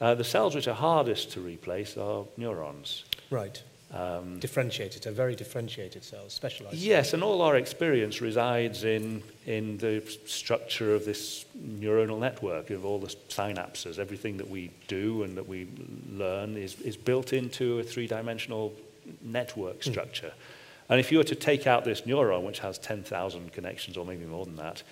[0.00, 3.04] Uh, the cells which are hardest to replace are neurons.
[3.30, 3.62] Right.
[3.94, 6.76] Um, differentiated, they're very differentiated cells, specialized.
[6.76, 12.84] Yes, and all our experience resides in, in the structure of this neuronal network, of
[12.84, 13.98] all the synapses.
[13.98, 15.68] Everything that we do and that we
[16.10, 18.74] learn is, is built into a three dimensional
[19.22, 19.90] network hmm.
[19.90, 20.32] structure.
[20.34, 20.90] Mm.
[20.90, 24.24] And if you were to take out this neuron, which has 10,000 connections or maybe
[24.24, 24.82] more than that,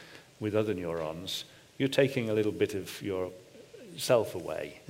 [0.41, 1.45] with other neurons,
[1.79, 3.31] you're taking a little bit of your
[3.97, 4.81] self away.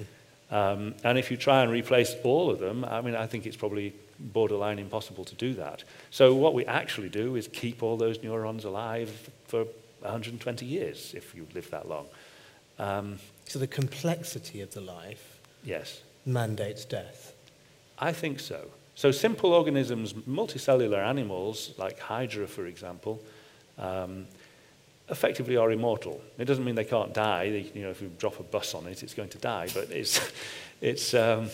[0.51, 3.57] Um, and if you try and replace all of them, I mean, I think it's
[3.57, 5.83] probably borderline impossible to do that.
[6.11, 9.64] So what we actually do is keep all those neurons alive for
[10.01, 12.07] 120 years, if you live that long.
[12.79, 16.03] Um, so the complexity of the life yes.
[16.27, 17.35] mandates death?
[17.99, 18.69] I think so.
[18.95, 23.21] So simple organisms, multicellular animals, like Hydra, for example,
[23.79, 24.27] um,
[25.09, 26.21] effectively are immortal.
[26.38, 27.51] It doesn't mean they can't die.
[27.51, 29.69] They, you know, if you drop a bus on it, it's going to die.
[29.75, 30.33] But it's,
[30.81, 31.51] it's, um,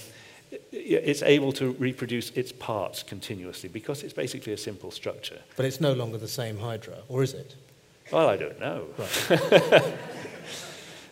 [0.73, 5.39] it's able to reproduce its parts continuously because it's basically a simple structure.
[5.57, 7.55] But it's no longer the same Hydra, or is it?
[8.13, 8.87] Well, I don't know.
[8.99, 9.95] Right.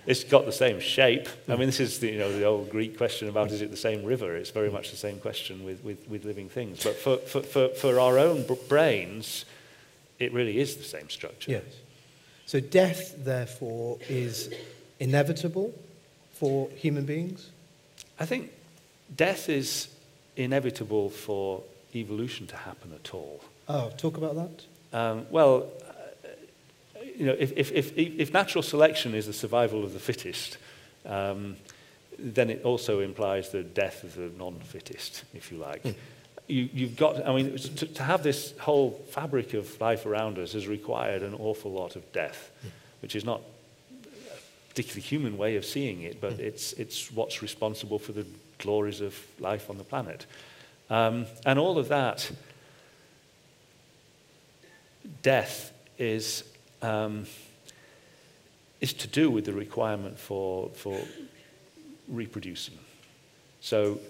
[0.07, 1.29] it's got the same shape.
[1.49, 3.77] I mean, this is the, you know, the old Greek question about is it the
[3.77, 4.35] same river?
[4.35, 6.83] It's very much the same question with, with, with living things.
[6.83, 9.45] But for, for, for, for our own brains,
[10.19, 11.53] it really is the same structure.
[11.53, 11.63] Yes.
[12.49, 14.49] So death, therefore, is
[15.01, 15.71] inevitable
[16.33, 17.51] for human beings?
[18.19, 18.51] I think
[19.15, 19.89] death is
[20.35, 21.63] inevitable for
[21.95, 23.45] evolution to happen at all.
[23.69, 24.99] Oh, talk about that.
[24.99, 26.29] Um, well, uh,
[27.19, 30.57] you know, if, if, if, if natural selection is the survival of the fittest,
[31.05, 31.55] um,
[32.19, 35.83] then it also implies the death of the non-fittest, if you like.
[35.83, 35.95] Mm
[36.49, 40.55] you, you've got, I mean, to, to, have this whole fabric of life around us
[40.55, 42.71] has required an awful lot of death, mm.
[43.03, 43.43] which is not
[43.93, 46.41] a particularly human way of seeing it, but mm.
[46.41, 50.25] it's, it's what's responsible for the glories of life on the planet.
[50.89, 52.31] Um, and all of that,
[55.23, 56.45] death is,
[56.81, 57.27] um,
[58.81, 60.99] is to do with the requirement for, for
[62.09, 62.79] reproducing.
[63.61, 64.01] So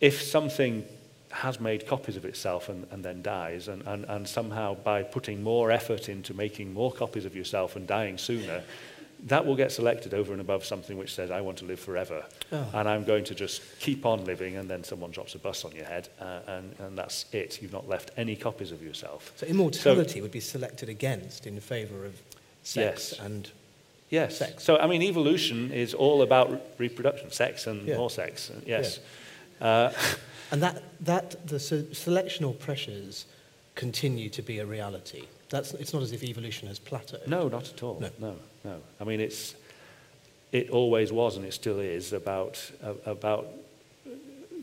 [0.00, 0.84] if something
[1.30, 5.42] has made copies of itself and, and then dies, and, and, and somehow by putting
[5.42, 8.62] more effort into making more copies of yourself and dying sooner,
[9.24, 12.24] that will get selected over and above something which says, I want to live forever.
[12.52, 12.66] Oh.
[12.74, 15.72] And I'm going to just keep on living, and then someone drops a bus on
[15.72, 17.60] your head, uh, and, and that's it.
[17.62, 19.32] You've not left any copies of yourself.
[19.36, 22.14] So immortality so, would be selected against in favor of
[22.62, 23.20] sex yes.
[23.20, 23.50] and
[24.08, 24.38] yes.
[24.38, 24.64] sex.
[24.64, 27.96] So, I mean, evolution is all about re- reproduction, sex and yeah.
[27.96, 28.50] more sex.
[28.66, 29.00] Yes.
[29.60, 29.66] Yeah.
[29.66, 29.92] Uh,
[30.50, 33.26] and that, that the selectional pressures
[33.74, 35.24] continue to be a reality.
[35.48, 37.26] That's, it's not as if evolution has plateaued.
[37.26, 37.98] No, not at all.
[38.00, 38.36] No, no.
[38.64, 38.80] no.
[39.00, 39.54] I mean, it's,
[40.52, 43.48] it always was and it still is about, uh, about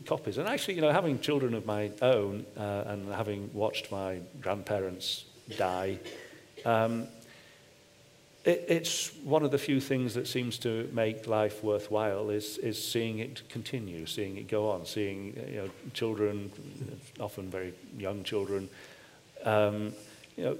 [0.06, 0.38] copies.
[0.38, 5.24] And actually, you know, having children of my own uh, and having watched my grandparents
[5.56, 5.98] die,
[6.64, 7.06] um,
[8.48, 12.82] it, it's one of the few things that seems to make life worthwhile is, is
[12.82, 16.50] seeing it continue, seeing it go on, seeing you know, children,
[17.20, 18.70] often very young children,
[19.44, 19.92] um,
[20.36, 20.56] you know,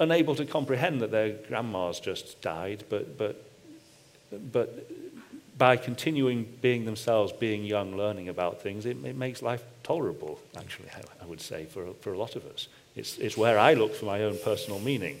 [0.00, 3.42] unable to comprehend that their grandmas just died, but, but,
[4.52, 4.90] but
[5.56, 10.88] by continuing being themselves, being young, learning about things, it, it makes life tolerable, actually,
[11.22, 12.68] I would say, for, for a lot of us.
[12.94, 15.20] It's, it's where I look for my own personal meaning.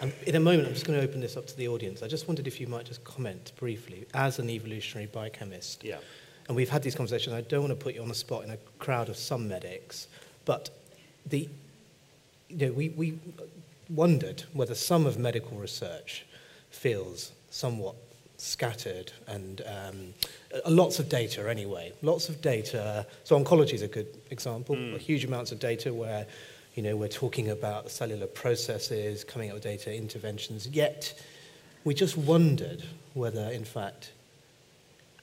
[0.00, 2.02] Um, in a moment, I'm just going to open this up to the audience.
[2.02, 5.84] I just wondered if you might just comment briefly, as an evolutionary biochemist.
[5.84, 5.98] Yeah.
[6.48, 7.34] And we've had these conversations.
[7.34, 10.06] I don't want to put you on the spot in a crowd of some medics,
[10.44, 10.70] but
[11.24, 11.48] the,
[12.48, 13.18] you know, we, we
[13.90, 16.24] wondered whether some of medical research
[16.70, 17.96] feels somewhat
[18.38, 20.14] scattered and um,
[20.68, 21.92] lots of data anyway.
[22.02, 23.06] Lots of data.
[23.24, 24.76] So oncology is a good example.
[24.76, 24.98] Mm.
[24.98, 26.26] Huge amounts of data where
[26.76, 31.18] you know, we're talking about cellular processes, coming up with data interventions, yet
[31.84, 32.84] we just wondered
[33.14, 34.12] whether, in fact,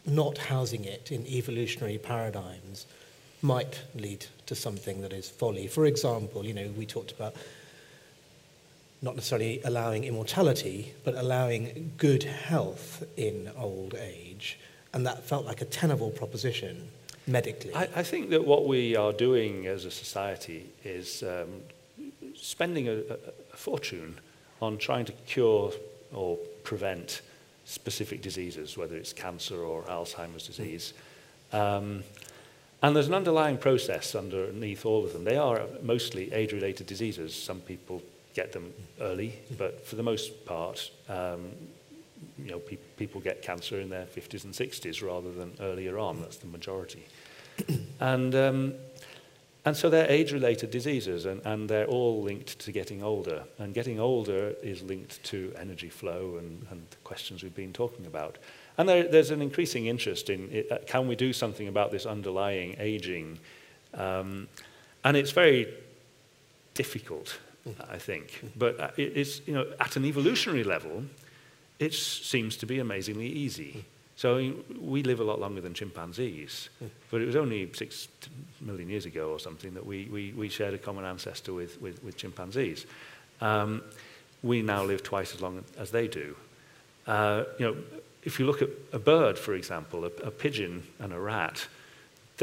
[0.04, 2.88] not housing it in evolutionary paradigms
[3.44, 5.68] might lead to something that is folly.
[5.68, 7.36] For example, you know, we talked about
[9.04, 14.58] not necessarily allowing immortality, but allowing good health in old age.
[14.92, 16.90] And that felt like a tenable proposition
[17.28, 17.74] medically?
[17.74, 21.62] I, I, think that what we are doing as a society is um,
[22.36, 22.98] spending a,
[23.54, 24.20] a, fortune
[24.62, 25.72] on trying to cure
[26.14, 27.22] or prevent
[27.66, 30.94] specific diseases, whether it's cancer or Alzheimer's disease.
[31.52, 32.04] Um,
[32.82, 35.24] and there's an underlying process underneath all of them.
[35.24, 37.34] They are mostly age-related diseases.
[37.34, 38.02] Some people
[38.34, 41.52] get them early, but for the most part, um,
[42.38, 46.22] you know, pe people get cancer in their 50s and 60s rather than earlier on.
[46.22, 47.06] That's the majority.
[48.00, 48.74] and, um,
[49.66, 53.44] and so they're age-related diseases, and, and they're all linked to getting older.
[53.60, 58.06] And getting older is linked to energy flow and, and the questions we've been talking
[58.06, 58.38] about.
[58.78, 62.06] And there, there's an increasing interest in it, uh, can we do something about this
[62.06, 63.40] underlying aging?
[63.94, 64.48] Um,
[65.04, 65.72] and it's very
[66.74, 67.38] difficult,
[67.90, 68.44] I think.
[68.56, 71.04] But uh, it's, you know, at an evolutionary level,
[71.80, 73.86] it seems to be amazingly easy.
[74.16, 76.70] So we live a lot longer than chimpanzees,
[77.10, 78.08] but it was only six
[78.62, 82.04] million years ago or something that we, we, we shared a common ancestor with, with,
[82.04, 82.86] with chimpanzees.
[83.42, 83.82] Um,
[84.44, 86.36] we now live twice as long as they do.
[87.08, 87.76] Uh, you know,
[88.24, 91.68] if you look at a bird, for example, a, a pigeon and a rat,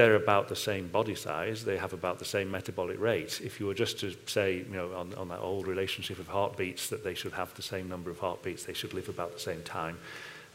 [0.01, 3.39] they're about the same body size, they have about the same metabolic rate.
[3.45, 6.89] If you were just to say, you know, on, on that old relationship of heartbeats,
[6.89, 9.63] that they should have the same number of heartbeats, they should live about the same
[9.63, 9.99] time,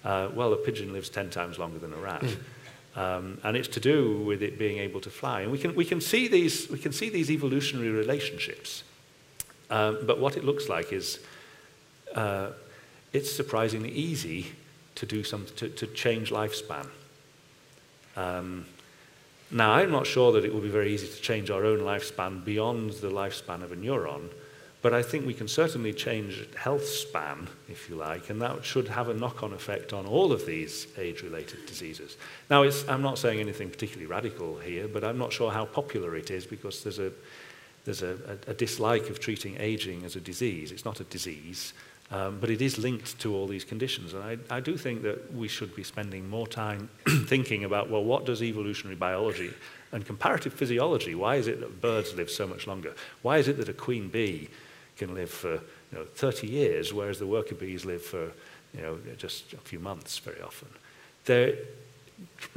[0.03, 2.23] uh, well, a pigeon lives 10 times longer than a rat.
[2.23, 2.37] Mm.
[2.97, 5.41] Um, and it's to do with it being able to fly.
[5.41, 8.83] And we can, we can, see, these, we can see these evolutionary relationships.
[9.69, 11.19] Um, but what it looks like is
[12.15, 12.51] uh,
[13.13, 14.47] it's surprisingly easy
[14.95, 16.87] to do some, to, to change lifespan.
[18.15, 18.65] Um,
[19.51, 22.43] now, I'm not sure that it will be very easy to change our own lifespan
[22.43, 24.29] beyond the lifespan of a neuron,
[24.81, 28.87] but I think we can certainly change health span, if you like, and that should
[28.87, 32.17] have a knock-on effect on all of these age-related diseases.
[32.49, 36.29] Now, I'm not saying anything particularly radical here, but I'm not sure how popular it
[36.29, 37.11] is because there's a,
[37.83, 40.71] there's a, a, a dislike of treating aging as a disease.
[40.71, 41.73] It's not a disease.
[42.11, 44.13] Um, but it is linked to all these conditions.
[44.13, 46.87] And I, I do think that we should be spending more time
[47.25, 49.51] thinking about, well, what does evolutionary biology
[49.95, 52.93] and comparative physiology, why is it that birds live so much longer?
[53.21, 54.49] Why is it that a queen bee
[54.97, 55.61] can live for you
[55.93, 58.31] know, 30 years, whereas the worker bees live for
[58.73, 60.67] you know, just a few months very often?
[61.23, 61.55] Their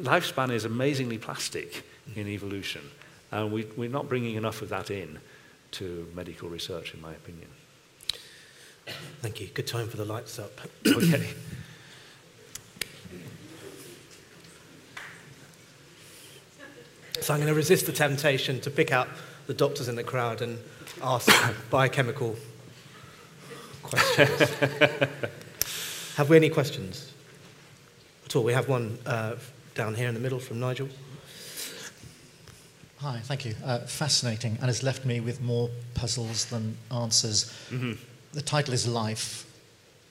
[0.01, 1.85] lifespan is amazingly plastic
[2.17, 2.83] in evolution,
[3.31, 5.21] and we, we're not bringing enough of that in
[5.71, 7.51] to medical research, in my opinion.
[9.21, 9.49] Thank you.
[9.49, 10.61] Good time for the lights up.
[10.87, 11.29] okay.
[17.21, 19.09] So I'm going to resist the temptation to pick out
[19.47, 20.59] the doctors in the crowd and
[21.03, 21.31] ask
[21.71, 22.37] biochemical
[23.83, 24.51] questions.
[26.17, 27.13] have we any questions
[28.25, 28.45] at all?
[28.45, 29.35] We have one uh,
[29.75, 30.89] down here in the middle from Nigel.
[32.99, 33.55] Hi, thank you.
[33.65, 37.53] Uh, fascinating, and has left me with more puzzles than answers.
[37.71, 39.45] Mm-hmm the title is Life.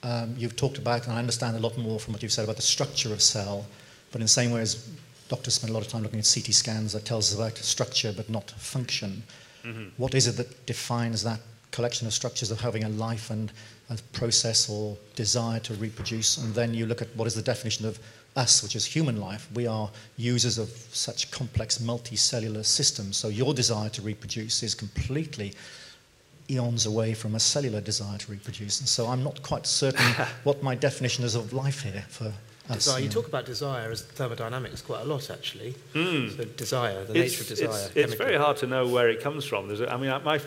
[0.02, 2.56] Um, you've talked about, and I understand a lot more from what you've said about
[2.56, 3.66] the structure of cell,
[4.12, 4.88] but in the same way as
[5.28, 8.12] doctors spend a lot of time looking at CT scans that tells us about structure
[8.16, 9.22] but not function.
[9.64, 9.88] Mm-hmm.
[9.96, 13.52] What is it that defines that collection of structures of having a life and
[13.90, 16.38] a process or desire to reproduce?
[16.38, 17.98] And then you look at what is the definition of
[18.36, 19.48] us, which is human life.
[19.54, 23.16] We are users of such complex multicellular systems.
[23.16, 25.54] So your desire to reproduce is completely
[26.50, 28.80] eons away from a cellular desire to reproduce.
[28.80, 30.06] And so I'm not quite certain
[30.44, 32.32] what my definition is of life here for
[32.70, 32.84] us.
[32.84, 33.00] Desire.
[33.00, 35.74] You, talk about desire as thermodynamics quite a lot, actually.
[35.94, 36.36] Mm.
[36.36, 37.90] So desire, the it's, nature of desire.
[37.94, 39.68] It's, it's, very hard to know where it comes from.
[39.68, 40.38] There's a, I mean, my,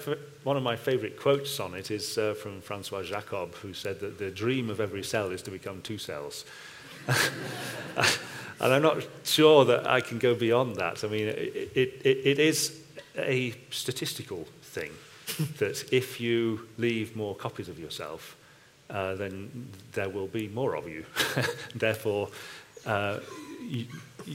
[0.43, 4.19] one of my favourite quotes on it is uh, from Francois Jacob, who said that
[4.19, 6.45] the dream of every cell is to become two cells.
[7.07, 11.03] and I'm not sure that I can go beyond that.
[11.03, 12.79] I mean, it, it, it is
[13.17, 14.91] a statistical thing.
[15.57, 18.35] that if you leave more copies of yourself,
[18.89, 21.05] uh, then there will be more of you.
[21.75, 22.29] Therefore,
[22.85, 23.19] uh,
[23.61, 23.85] you,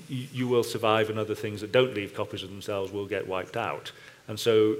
[0.08, 3.56] you will survive, and other things that don't leave copies of themselves will get wiped
[3.56, 3.92] out.
[4.28, 4.76] And so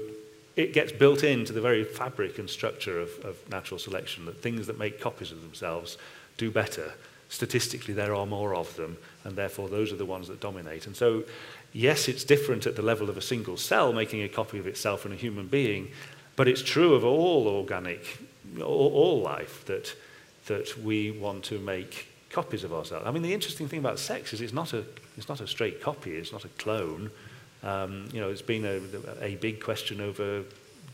[0.55, 4.67] it gets built into the very fabric and structure of, of natural selection that things
[4.67, 5.97] that make copies of themselves
[6.37, 6.93] do better.
[7.29, 10.87] Statistically, there are more of them, and therefore those are the ones that dominate.
[10.87, 11.23] And so
[11.73, 15.05] yes, it's different at the level of a single cell making a copy of itself
[15.05, 15.89] in a human being,
[16.35, 18.19] but it's true of all organic,
[18.59, 19.95] all, all life, that,
[20.47, 23.05] that we want to make copies of ourselves.
[23.05, 24.83] I mean, the interesting thing about sex is it's not a,
[25.17, 27.09] it's not a straight copy, it's not a clone.
[27.63, 28.79] Um, you know, it's been a,
[29.23, 30.43] a big question over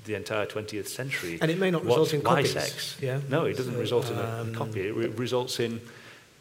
[0.06, 1.38] the entire 20th century.
[1.42, 2.54] And it may not result in why copies.
[2.54, 2.98] Sex?
[3.02, 3.20] Yeah.
[3.30, 4.88] No, it doesn't so, result in a um, copy.
[4.88, 5.82] It re results in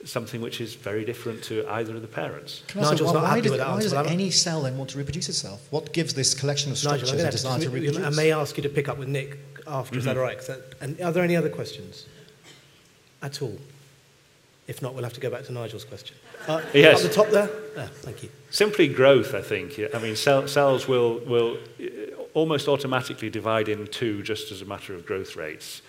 [0.05, 2.63] something which is very different to either of the parents.
[2.75, 5.67] Nigel's not why, why, did, why does any cell then want to reproduce itself?
[5.71, 8.05] What gives this collection of structures Nigel, a desire to, to reproduce?
[8.05, 9.99] I may ask you to pick up with Nick after, mm-hmm.
[9.99, 10.21] is that mm-hmm.
[10.21, 10.41] all right?
[10.47, 12.07] That, and are there any other questions
[13.23, 13.59] at all?
[14.67, 16.17] If not, we'll have to go back to Nigel's question.
[16.47, 17.05] Uh, Yes.
[17.05, 17.51] At the top there?
[17.77, 18.31] Yeah, thank you.
[18.51, 19.81] Simply growth, I think.
[19.95, 21.87] I mean, cell, cells will, will uh,
[22.35, 25.83] almost automatically divide in two just as a matter of growth rates.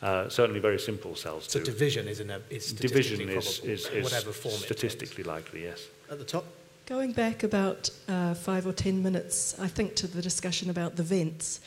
[0.00, 1.64] Uh, certainly very simple cells So do.
[1.64, 5.24] division is, in a, is Division statistically is, probable, is, is whatever form it statistically
[5.24, 5.88] likely, yes.
[6.08, 6.44] At the top?
[6.86, 11.02] Going back about uh, five or ten minutes, I think, to the discussion about the
[11.02, 11.60] vents,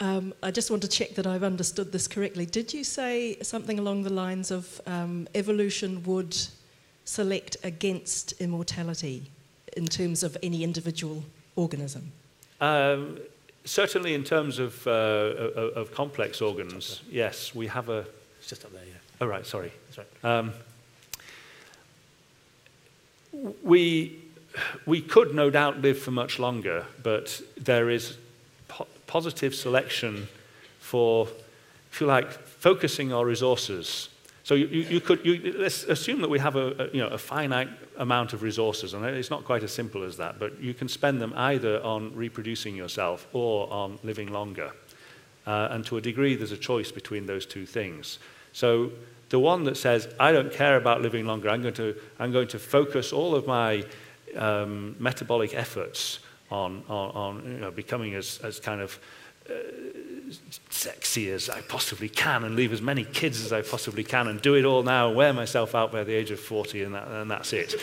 [0.00, 2.44] um, I just want to check that I've understood this correctly.
[2.44, 6.36] Did you say something along the lines of um, evolution would
[7.04, 9.30] select against immortality
[9.76, 11.24] in terms of any individual
[11.56, 12.12] organism?
[12.60, 13.18] Um,
[13.64, 18.04] certainly in terms of, uh, of, of complex organs, yes, we have a...
[18.38, 18.94] It's just up there, yeah.
[19.20, 19.72] Oh, right, sorry.
[19.86, 20.24] That's right.
[20.24, 20.52] Um,
[23.62, 24.18] we,
[24.84, 28.16] we could no doubt live for much longer, but there is
[28.68, 30.28] po- positive selection
[30.80, 31.28] for,
[31.92, 34.08] if you like, focusing our resources.
[34.44, 37.08] So you, you, you could, you, let's assume that we have a, a, you know,
[37.08, 37.68] a finite
[38.02, 41.20] amount of resources, and it's not quite as simple as that, but you can spend
[41.20, 44.72] them either on reproducing yourself or on living longer.
[45.46, 48.18] Uh, and to a degree, there's a choice between those two things.
[48.52, 48.90] So
[49.28, 52.48] the one that says, I don't care about living longer, I'm going to, I'm going
[52.48, 53.84] to focus all of my
[54.36, 56.18] um, metabolic efforts
[56.50, 58.98] on, on, on you know, becoming as, as kind of
[59.48, 59.54] uh,
[60.70, 64.40] sexy as I possibly can and leave as many kids as I possibly can and
[64.40, 67.08] do it all now, and wear myself out by the age of 40 and, that,
[67.08, 67.74] and that's it.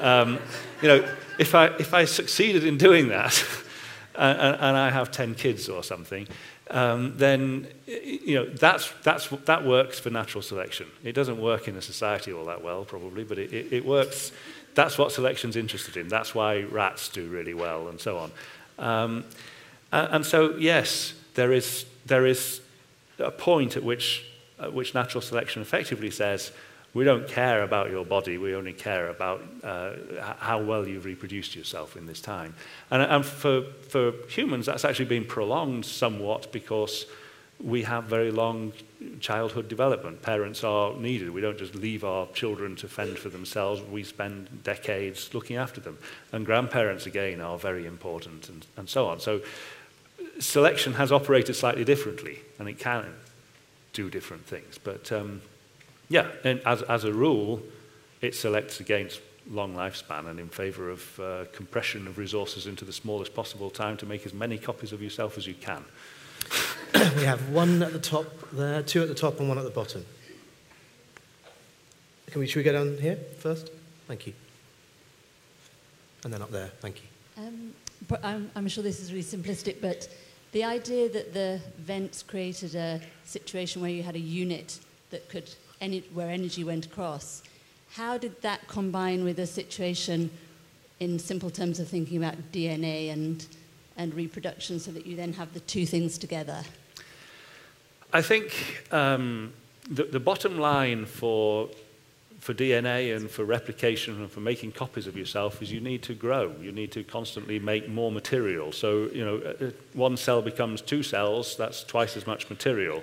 [0.00, 0.38] Um,
[0.82, 1.08] you know,
[1.38, 3.44] if I, if I succeeded in doing that
[4.14, 6.26] and, and I have 10 kids or something,
[6.70, 10.86] um, then you know that's, that's, that works for natural selection.
[11.02, 14.32] It doesn't work in a society all that well, probably, but it, it, it works.
[14.74, 16.08] That's what selection's interested in.
[16.08, 18.32] That's why rats do really well, and so on.
[18.78, 19.24] Um,
[19.92, 22.60] and, so, yes, there is, there is
[23.18, 24.24] a point at which,
[24.58, 26.52] at which natural selection effectively says,
[26.94, 29.92] we don't care about your body, we only care about uh,
[30.38, 32.54] how well you've reproduced yourself in this time.
[32.90, 37.06] And, and for, for humans, that's actually been prolonged somewhat because
[37.60, 38.72] we have very long
[39.20, 40.22] childhood development.
[40.22, 41.30] Parents are needed.
[41.30, 43.82] We don't just leave our children to fend for themselves.
[43.82, 45.98] We spend decades looking after them.
[46.32, 49.20] And grandparents, again, are very important and, and so on.
[49.20, 49.40] So
[50.38, 53.14] selection has operated slightly differently, and it can
[53.92, 54.78] do different things.
[54.78, 55.42] But um,
[56.08, 57.62] yeah, and as, as a rule,
[58.20, 59.20] it selects against
[59.50, 63.96] long lifespan and in favor of uh, compression of resources into the smallest possible time
[63.96, 65.84] to make as many copies of yourself as you can.
[67.16, 69.70] we have one at the top there, two at the top, and one at the
[69.70, 70.04] bottom.
[72.26, 73.70] Can we, should we go down here first?
[74.06, 74.34] Thank you.
[76.24, 77.42] And then up there, thank you.
[77.42, 77.72] Um,
[78.06, 80.08] but I'm, I'm sure this is really simplistic, but
[80.52, 84.78] the idea that the vents created a situation where you had a unit
[85.10, 85.50] that could,
[86.12, 87.42] where energy went across,
[87.92, 90.30] how did that combine with a situation
[91.00, 93.46] in simple terms of thinking about DNA and,
[93.96, 96.62] and reproduction so that you then have the two things together?
[98.12, 99.52] I think um,
[99.90, 101.68] the, the bottom line for
[102.38, 106.14] for DNA and for replication and for making copies of yourself is you need to
[106.14, 106.54] grow.
[106.60, 108.72] You need to constantly make more material.
[108.72, 113.02] So, you know, uh, one cell becomes two cells, that's twice as much material.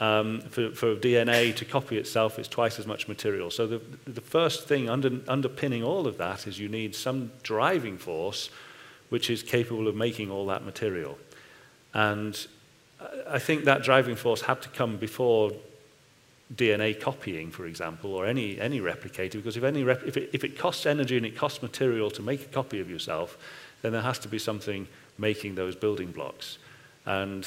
[0.00, 3.50] Um, for, for DNA to copy itself, it's twice as much material.
[3.50, 7.98] So the, the first thing under, underpinning all of that is you need some driving
[7.98, 8.50] force
[9.10, 11.18] which is capable of making all that material.
[11.92, 12.46] And
[13.28, 15.52] I think that driving force had to come before
[16.52, 20.44] DNA copying, for example, or any, any replicator, because if, any rep, if, it, if
[20.44, 23.38] it costs energy and it costs material to make a copy of yourself,
[23.82, 24.86] then there has to be something
[25.18, 26.58] making those building blocks.
[27.06, 27.46] And,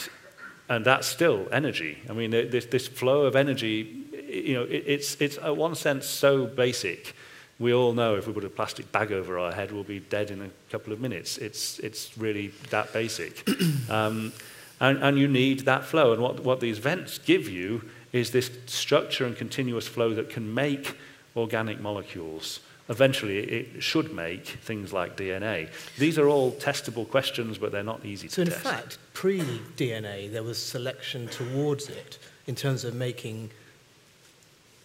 [0.69, 1.99] and that's still energy.
[2.09, 6.05] I mean, this, this flow of energy, you know, it, it's, it's in one sense
[6.05, 7.15] so basic.
[7.59, 10.31] We all know if we put a plastic bag over our head, we'll be dead
[10.31, 11.37] in a couple of minutes.
[11.37, 13.47] It's, it's really that basic.
[13.89, 14.33] um,
[14.79, 16.13] and, and you need that flow.
[16.13, 17.83] And what, what these vents give you
[18.17, 20.97] is this structure and continuous flow that can make
[21.35, 22.59] organic molecules.
[22.89, 25.69] Eventually, it should make things like DNA.
[25.97, 28.63] These are all testable questions, but they're not easy So, to test.
[28.63, 29.41] So, in fact, pre
[29.75, 33.51] DNA, there was selection towards it in terms of making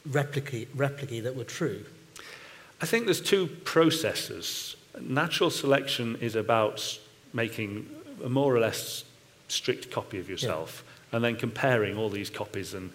[0.08, 1.84] replicae, replicae that were true.
[2.80, 4.76] I think there's two processes.
[5.00, 6.98] Natural selection is about
[7.32, 7.88] making
[8.24, 9.04] a more or less
[9.46, 11.16] strict copy of yourself yeah.
[11.16, 12.90] and then comparing all these copies and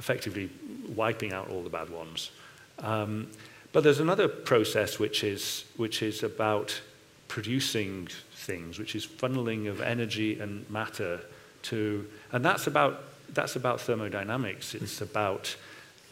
[0.00, 0.50] effectively
[0.96, 2.30] wiping out all the bad ones.
[2.78, 3.28] Um,
[3.72, 6.80] but there's another process which is, which is about
[7.28, 11.20] producing things, which is funneling of energy and matter
[11.62, 14.74] to, and that's about, that's about thermodynamics.
[14.74, 15.54] It's about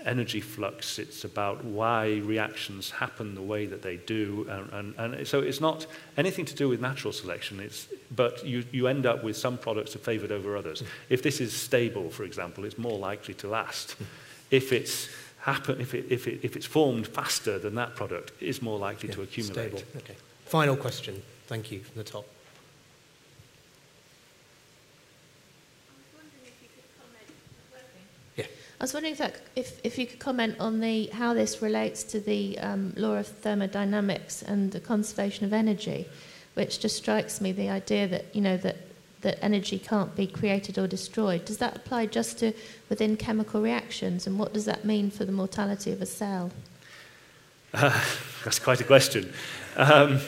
[0.04, 4.46] energy flux, it's about why reactions happen the way that they do.
[4.48, 5.86] And, and, and so it's not
[6.16, 9.94] anything to do with natural selection, it's, but you, you end up with some products
[9.96, 10.82] are favored over others.
[11.08, 13.96] If this is stable, for example, it's more likely to last.
[14.50, 15.08] If it's
[15.40, 19.08] happen if, it, if, it, if it's formed faster than that product is more likely
[19.08, 19.78] yeah, to accumulate.
[19.78, 19.82] Stable.
[19.96, 20.14] Okay.
[20.46, 21.22] Final question.
[21.46, 22.26] Thank you from the top.
[28.80, 32.04] I was wondering if, that, if, if you could comment on the, how this relates
[32.04, 36.06] to the um, law of thermodynamics and the conservation of energy,
[36.54, 38.76] which just strikes me the idea that, you know, that,
[39.22, 41.44] that energy can't be created or destroyed.
[41.44, 42.52] Does that apply just to
[42.88, 46.52] within chemical reactions, and what does that mean for the mortality of a cell?
[47.74, 48.00] Uh,
[48.44, 49.32] that's quite a question.
[49.76, 50.20] Um,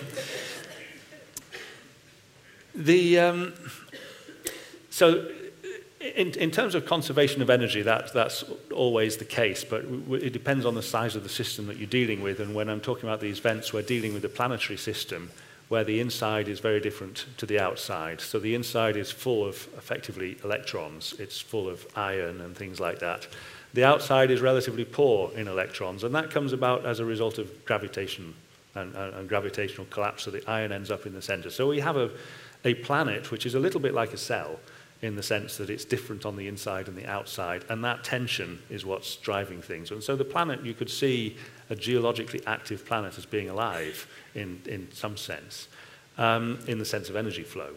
[2.74, 3.54] the, um,
[4.90, 5.30] so
[6.00, 10.64] in, in terms of conservation of energy, that, that's always the case, but it depends
[10.64, 12.40] on the size of the system that you're dealing with.
[12.40, 15.30] And when I'm talking about these vents, we're dealing with a planetary system
[15.68, 18.20] where the inside is very different to the outside.
[18.20, 22.98] So the inside is full of effectively electrons, it's full of iron and things like
[23.00, 23.28] that.
[23.72, 27.64] The outside is relatively poor in electrons, and that comes about as a result of
[27.66, 28.34] gravitation
[28.74, 31.50] and, and, and gravitational collapse, so the iron ends up in the center.
[31.50, 32.10] So we have a,
[32.64, 34.58] a planet which is a little bit like a cell
[35.02, 38.58] in the sense that it's different on the inside and the outside, and that tension
[38.68, 39.90] is what's driving things.
[39.90, 41.36] And so the planet, you could see
[41.70, 45.68] a geologically active planet as being alive in, in some sense,
[46.18, 47.70] um, in the sense of energy flow.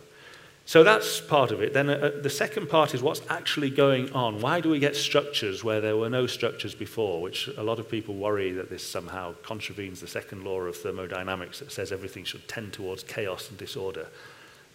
[0.66, 1.74] So that's part of it.
[1.74, 4.40] Then uh, the second part is what's actually going on.
[4.40, 7.90] Why do we get structures where there were no structures before, which a lot of
[7.90, 12.48] people worry that this somehow contravenes the second law of thermodynamics that says everything should
[12.48, 14.08] tend towards chaos and disorder.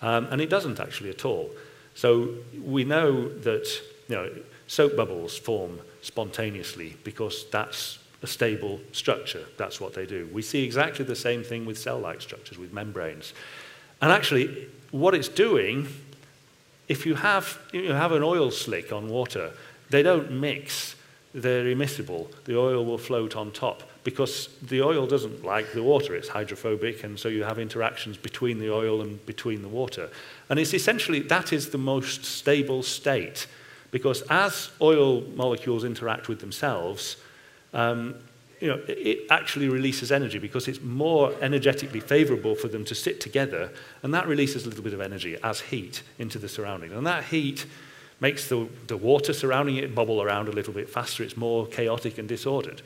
[0.02, 1.50] Um, and it doesn't actually at all.
[1.98, 2.28] So
[2.64, 3.66] we know that
[4.06, 4.30] you know,
[4.68, 9.44] soap bubbles form spontaneously because that's a stable structure.
[9.56, 10.30] That's what they do.
[10.32, 13.34] We see exactly the same thing with cell-like structures, with membranes.
[14.00, 15.88] And actually, what it's doing,
[16.86, 19.50] if you have, you have an oil slick on water,
[19.90, 20.94] they don't mix.
[21.34, 22.28] They're immiscible.
[22.44, 26.16] The oil will float on top because the oil doesn't like the water.
[26.16, 30.08] It's hydrophobic, and so you have interactions between the oil and between the water.
[30.48, 33.46] And it's essentially that is the most stable state
[33.90, 37.18] because as oil molecules interact with themselves,
[37.74, 38.14] um,
[38.60, 43.20] you know, it actually releases energy because it's more energetically favorable for them to sit
[43.20, 43.70] together,
[44.02, 46.92] and that releases a little bit of energy as heat into the surrounding.
[46.92, 47.66] And that heat
[48.20, 51.22] makes the, the water surrounding it bubble around a little bit faster.
[51.22, 52.80] It's more chaotic and disordered.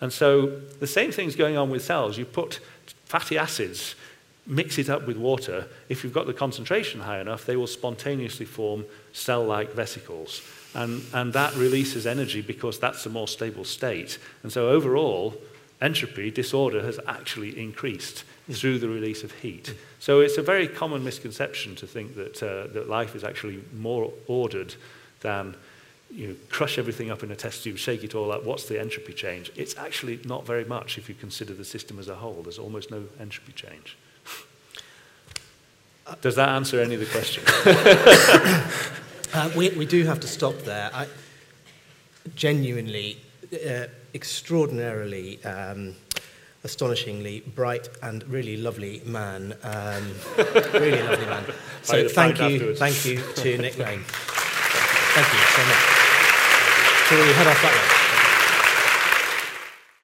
[0.00, 0.46] And so
[0.80, 2.18] the same thing's going on with cells.
[2.18, 2.60] You put
[3.04, 3.94] fatty acids
[4.46, 8.46] mix it up with water, if you've got the concentration high enough, they will spontaneously
[8.46, 10.42] form cell-like vesicles.
[10.74, 14.18] And, and that releases energy because that's a more stable state.
[14.42, 15.34] And so overall,
[15.80, 19.74] entropy, disorder, has actually increased through the release of heat.
[19.98, 24.12] So it's a very common misconception to think that, uh, that life is actually more
[24.28, 24.74] ordered
[25.20, 25.56] than
[26.16, 28.80] you know, crush everything up in a test tube, shake it all up, what's the
[28.80, 29.52] entropy change?
[29.54, 32.42] It's actually not very much if you consider the system as a whole.
[32.42, 33.98] There's almost no entropy change.
[36.22, 37.46] Does that answer any of the questions?
[39.34, 40.90] uh, we, we do have to stop there.
[40.94, 41.06] I,
[42.34, 43.18] genuinely,
[43.52, 45.96] uh, extraordinarily, um,
[46.64, 49.54] astonishingly bright and really lovely man.
[49.62, 50.14] Um,
[50.72, 51.44] really lovely man.
[51.82, 54.02] So thank you, thank you to Nick Lane.
[55.16, 55.95] Thank you so much.
[57.08, 58.05] So we head off that way.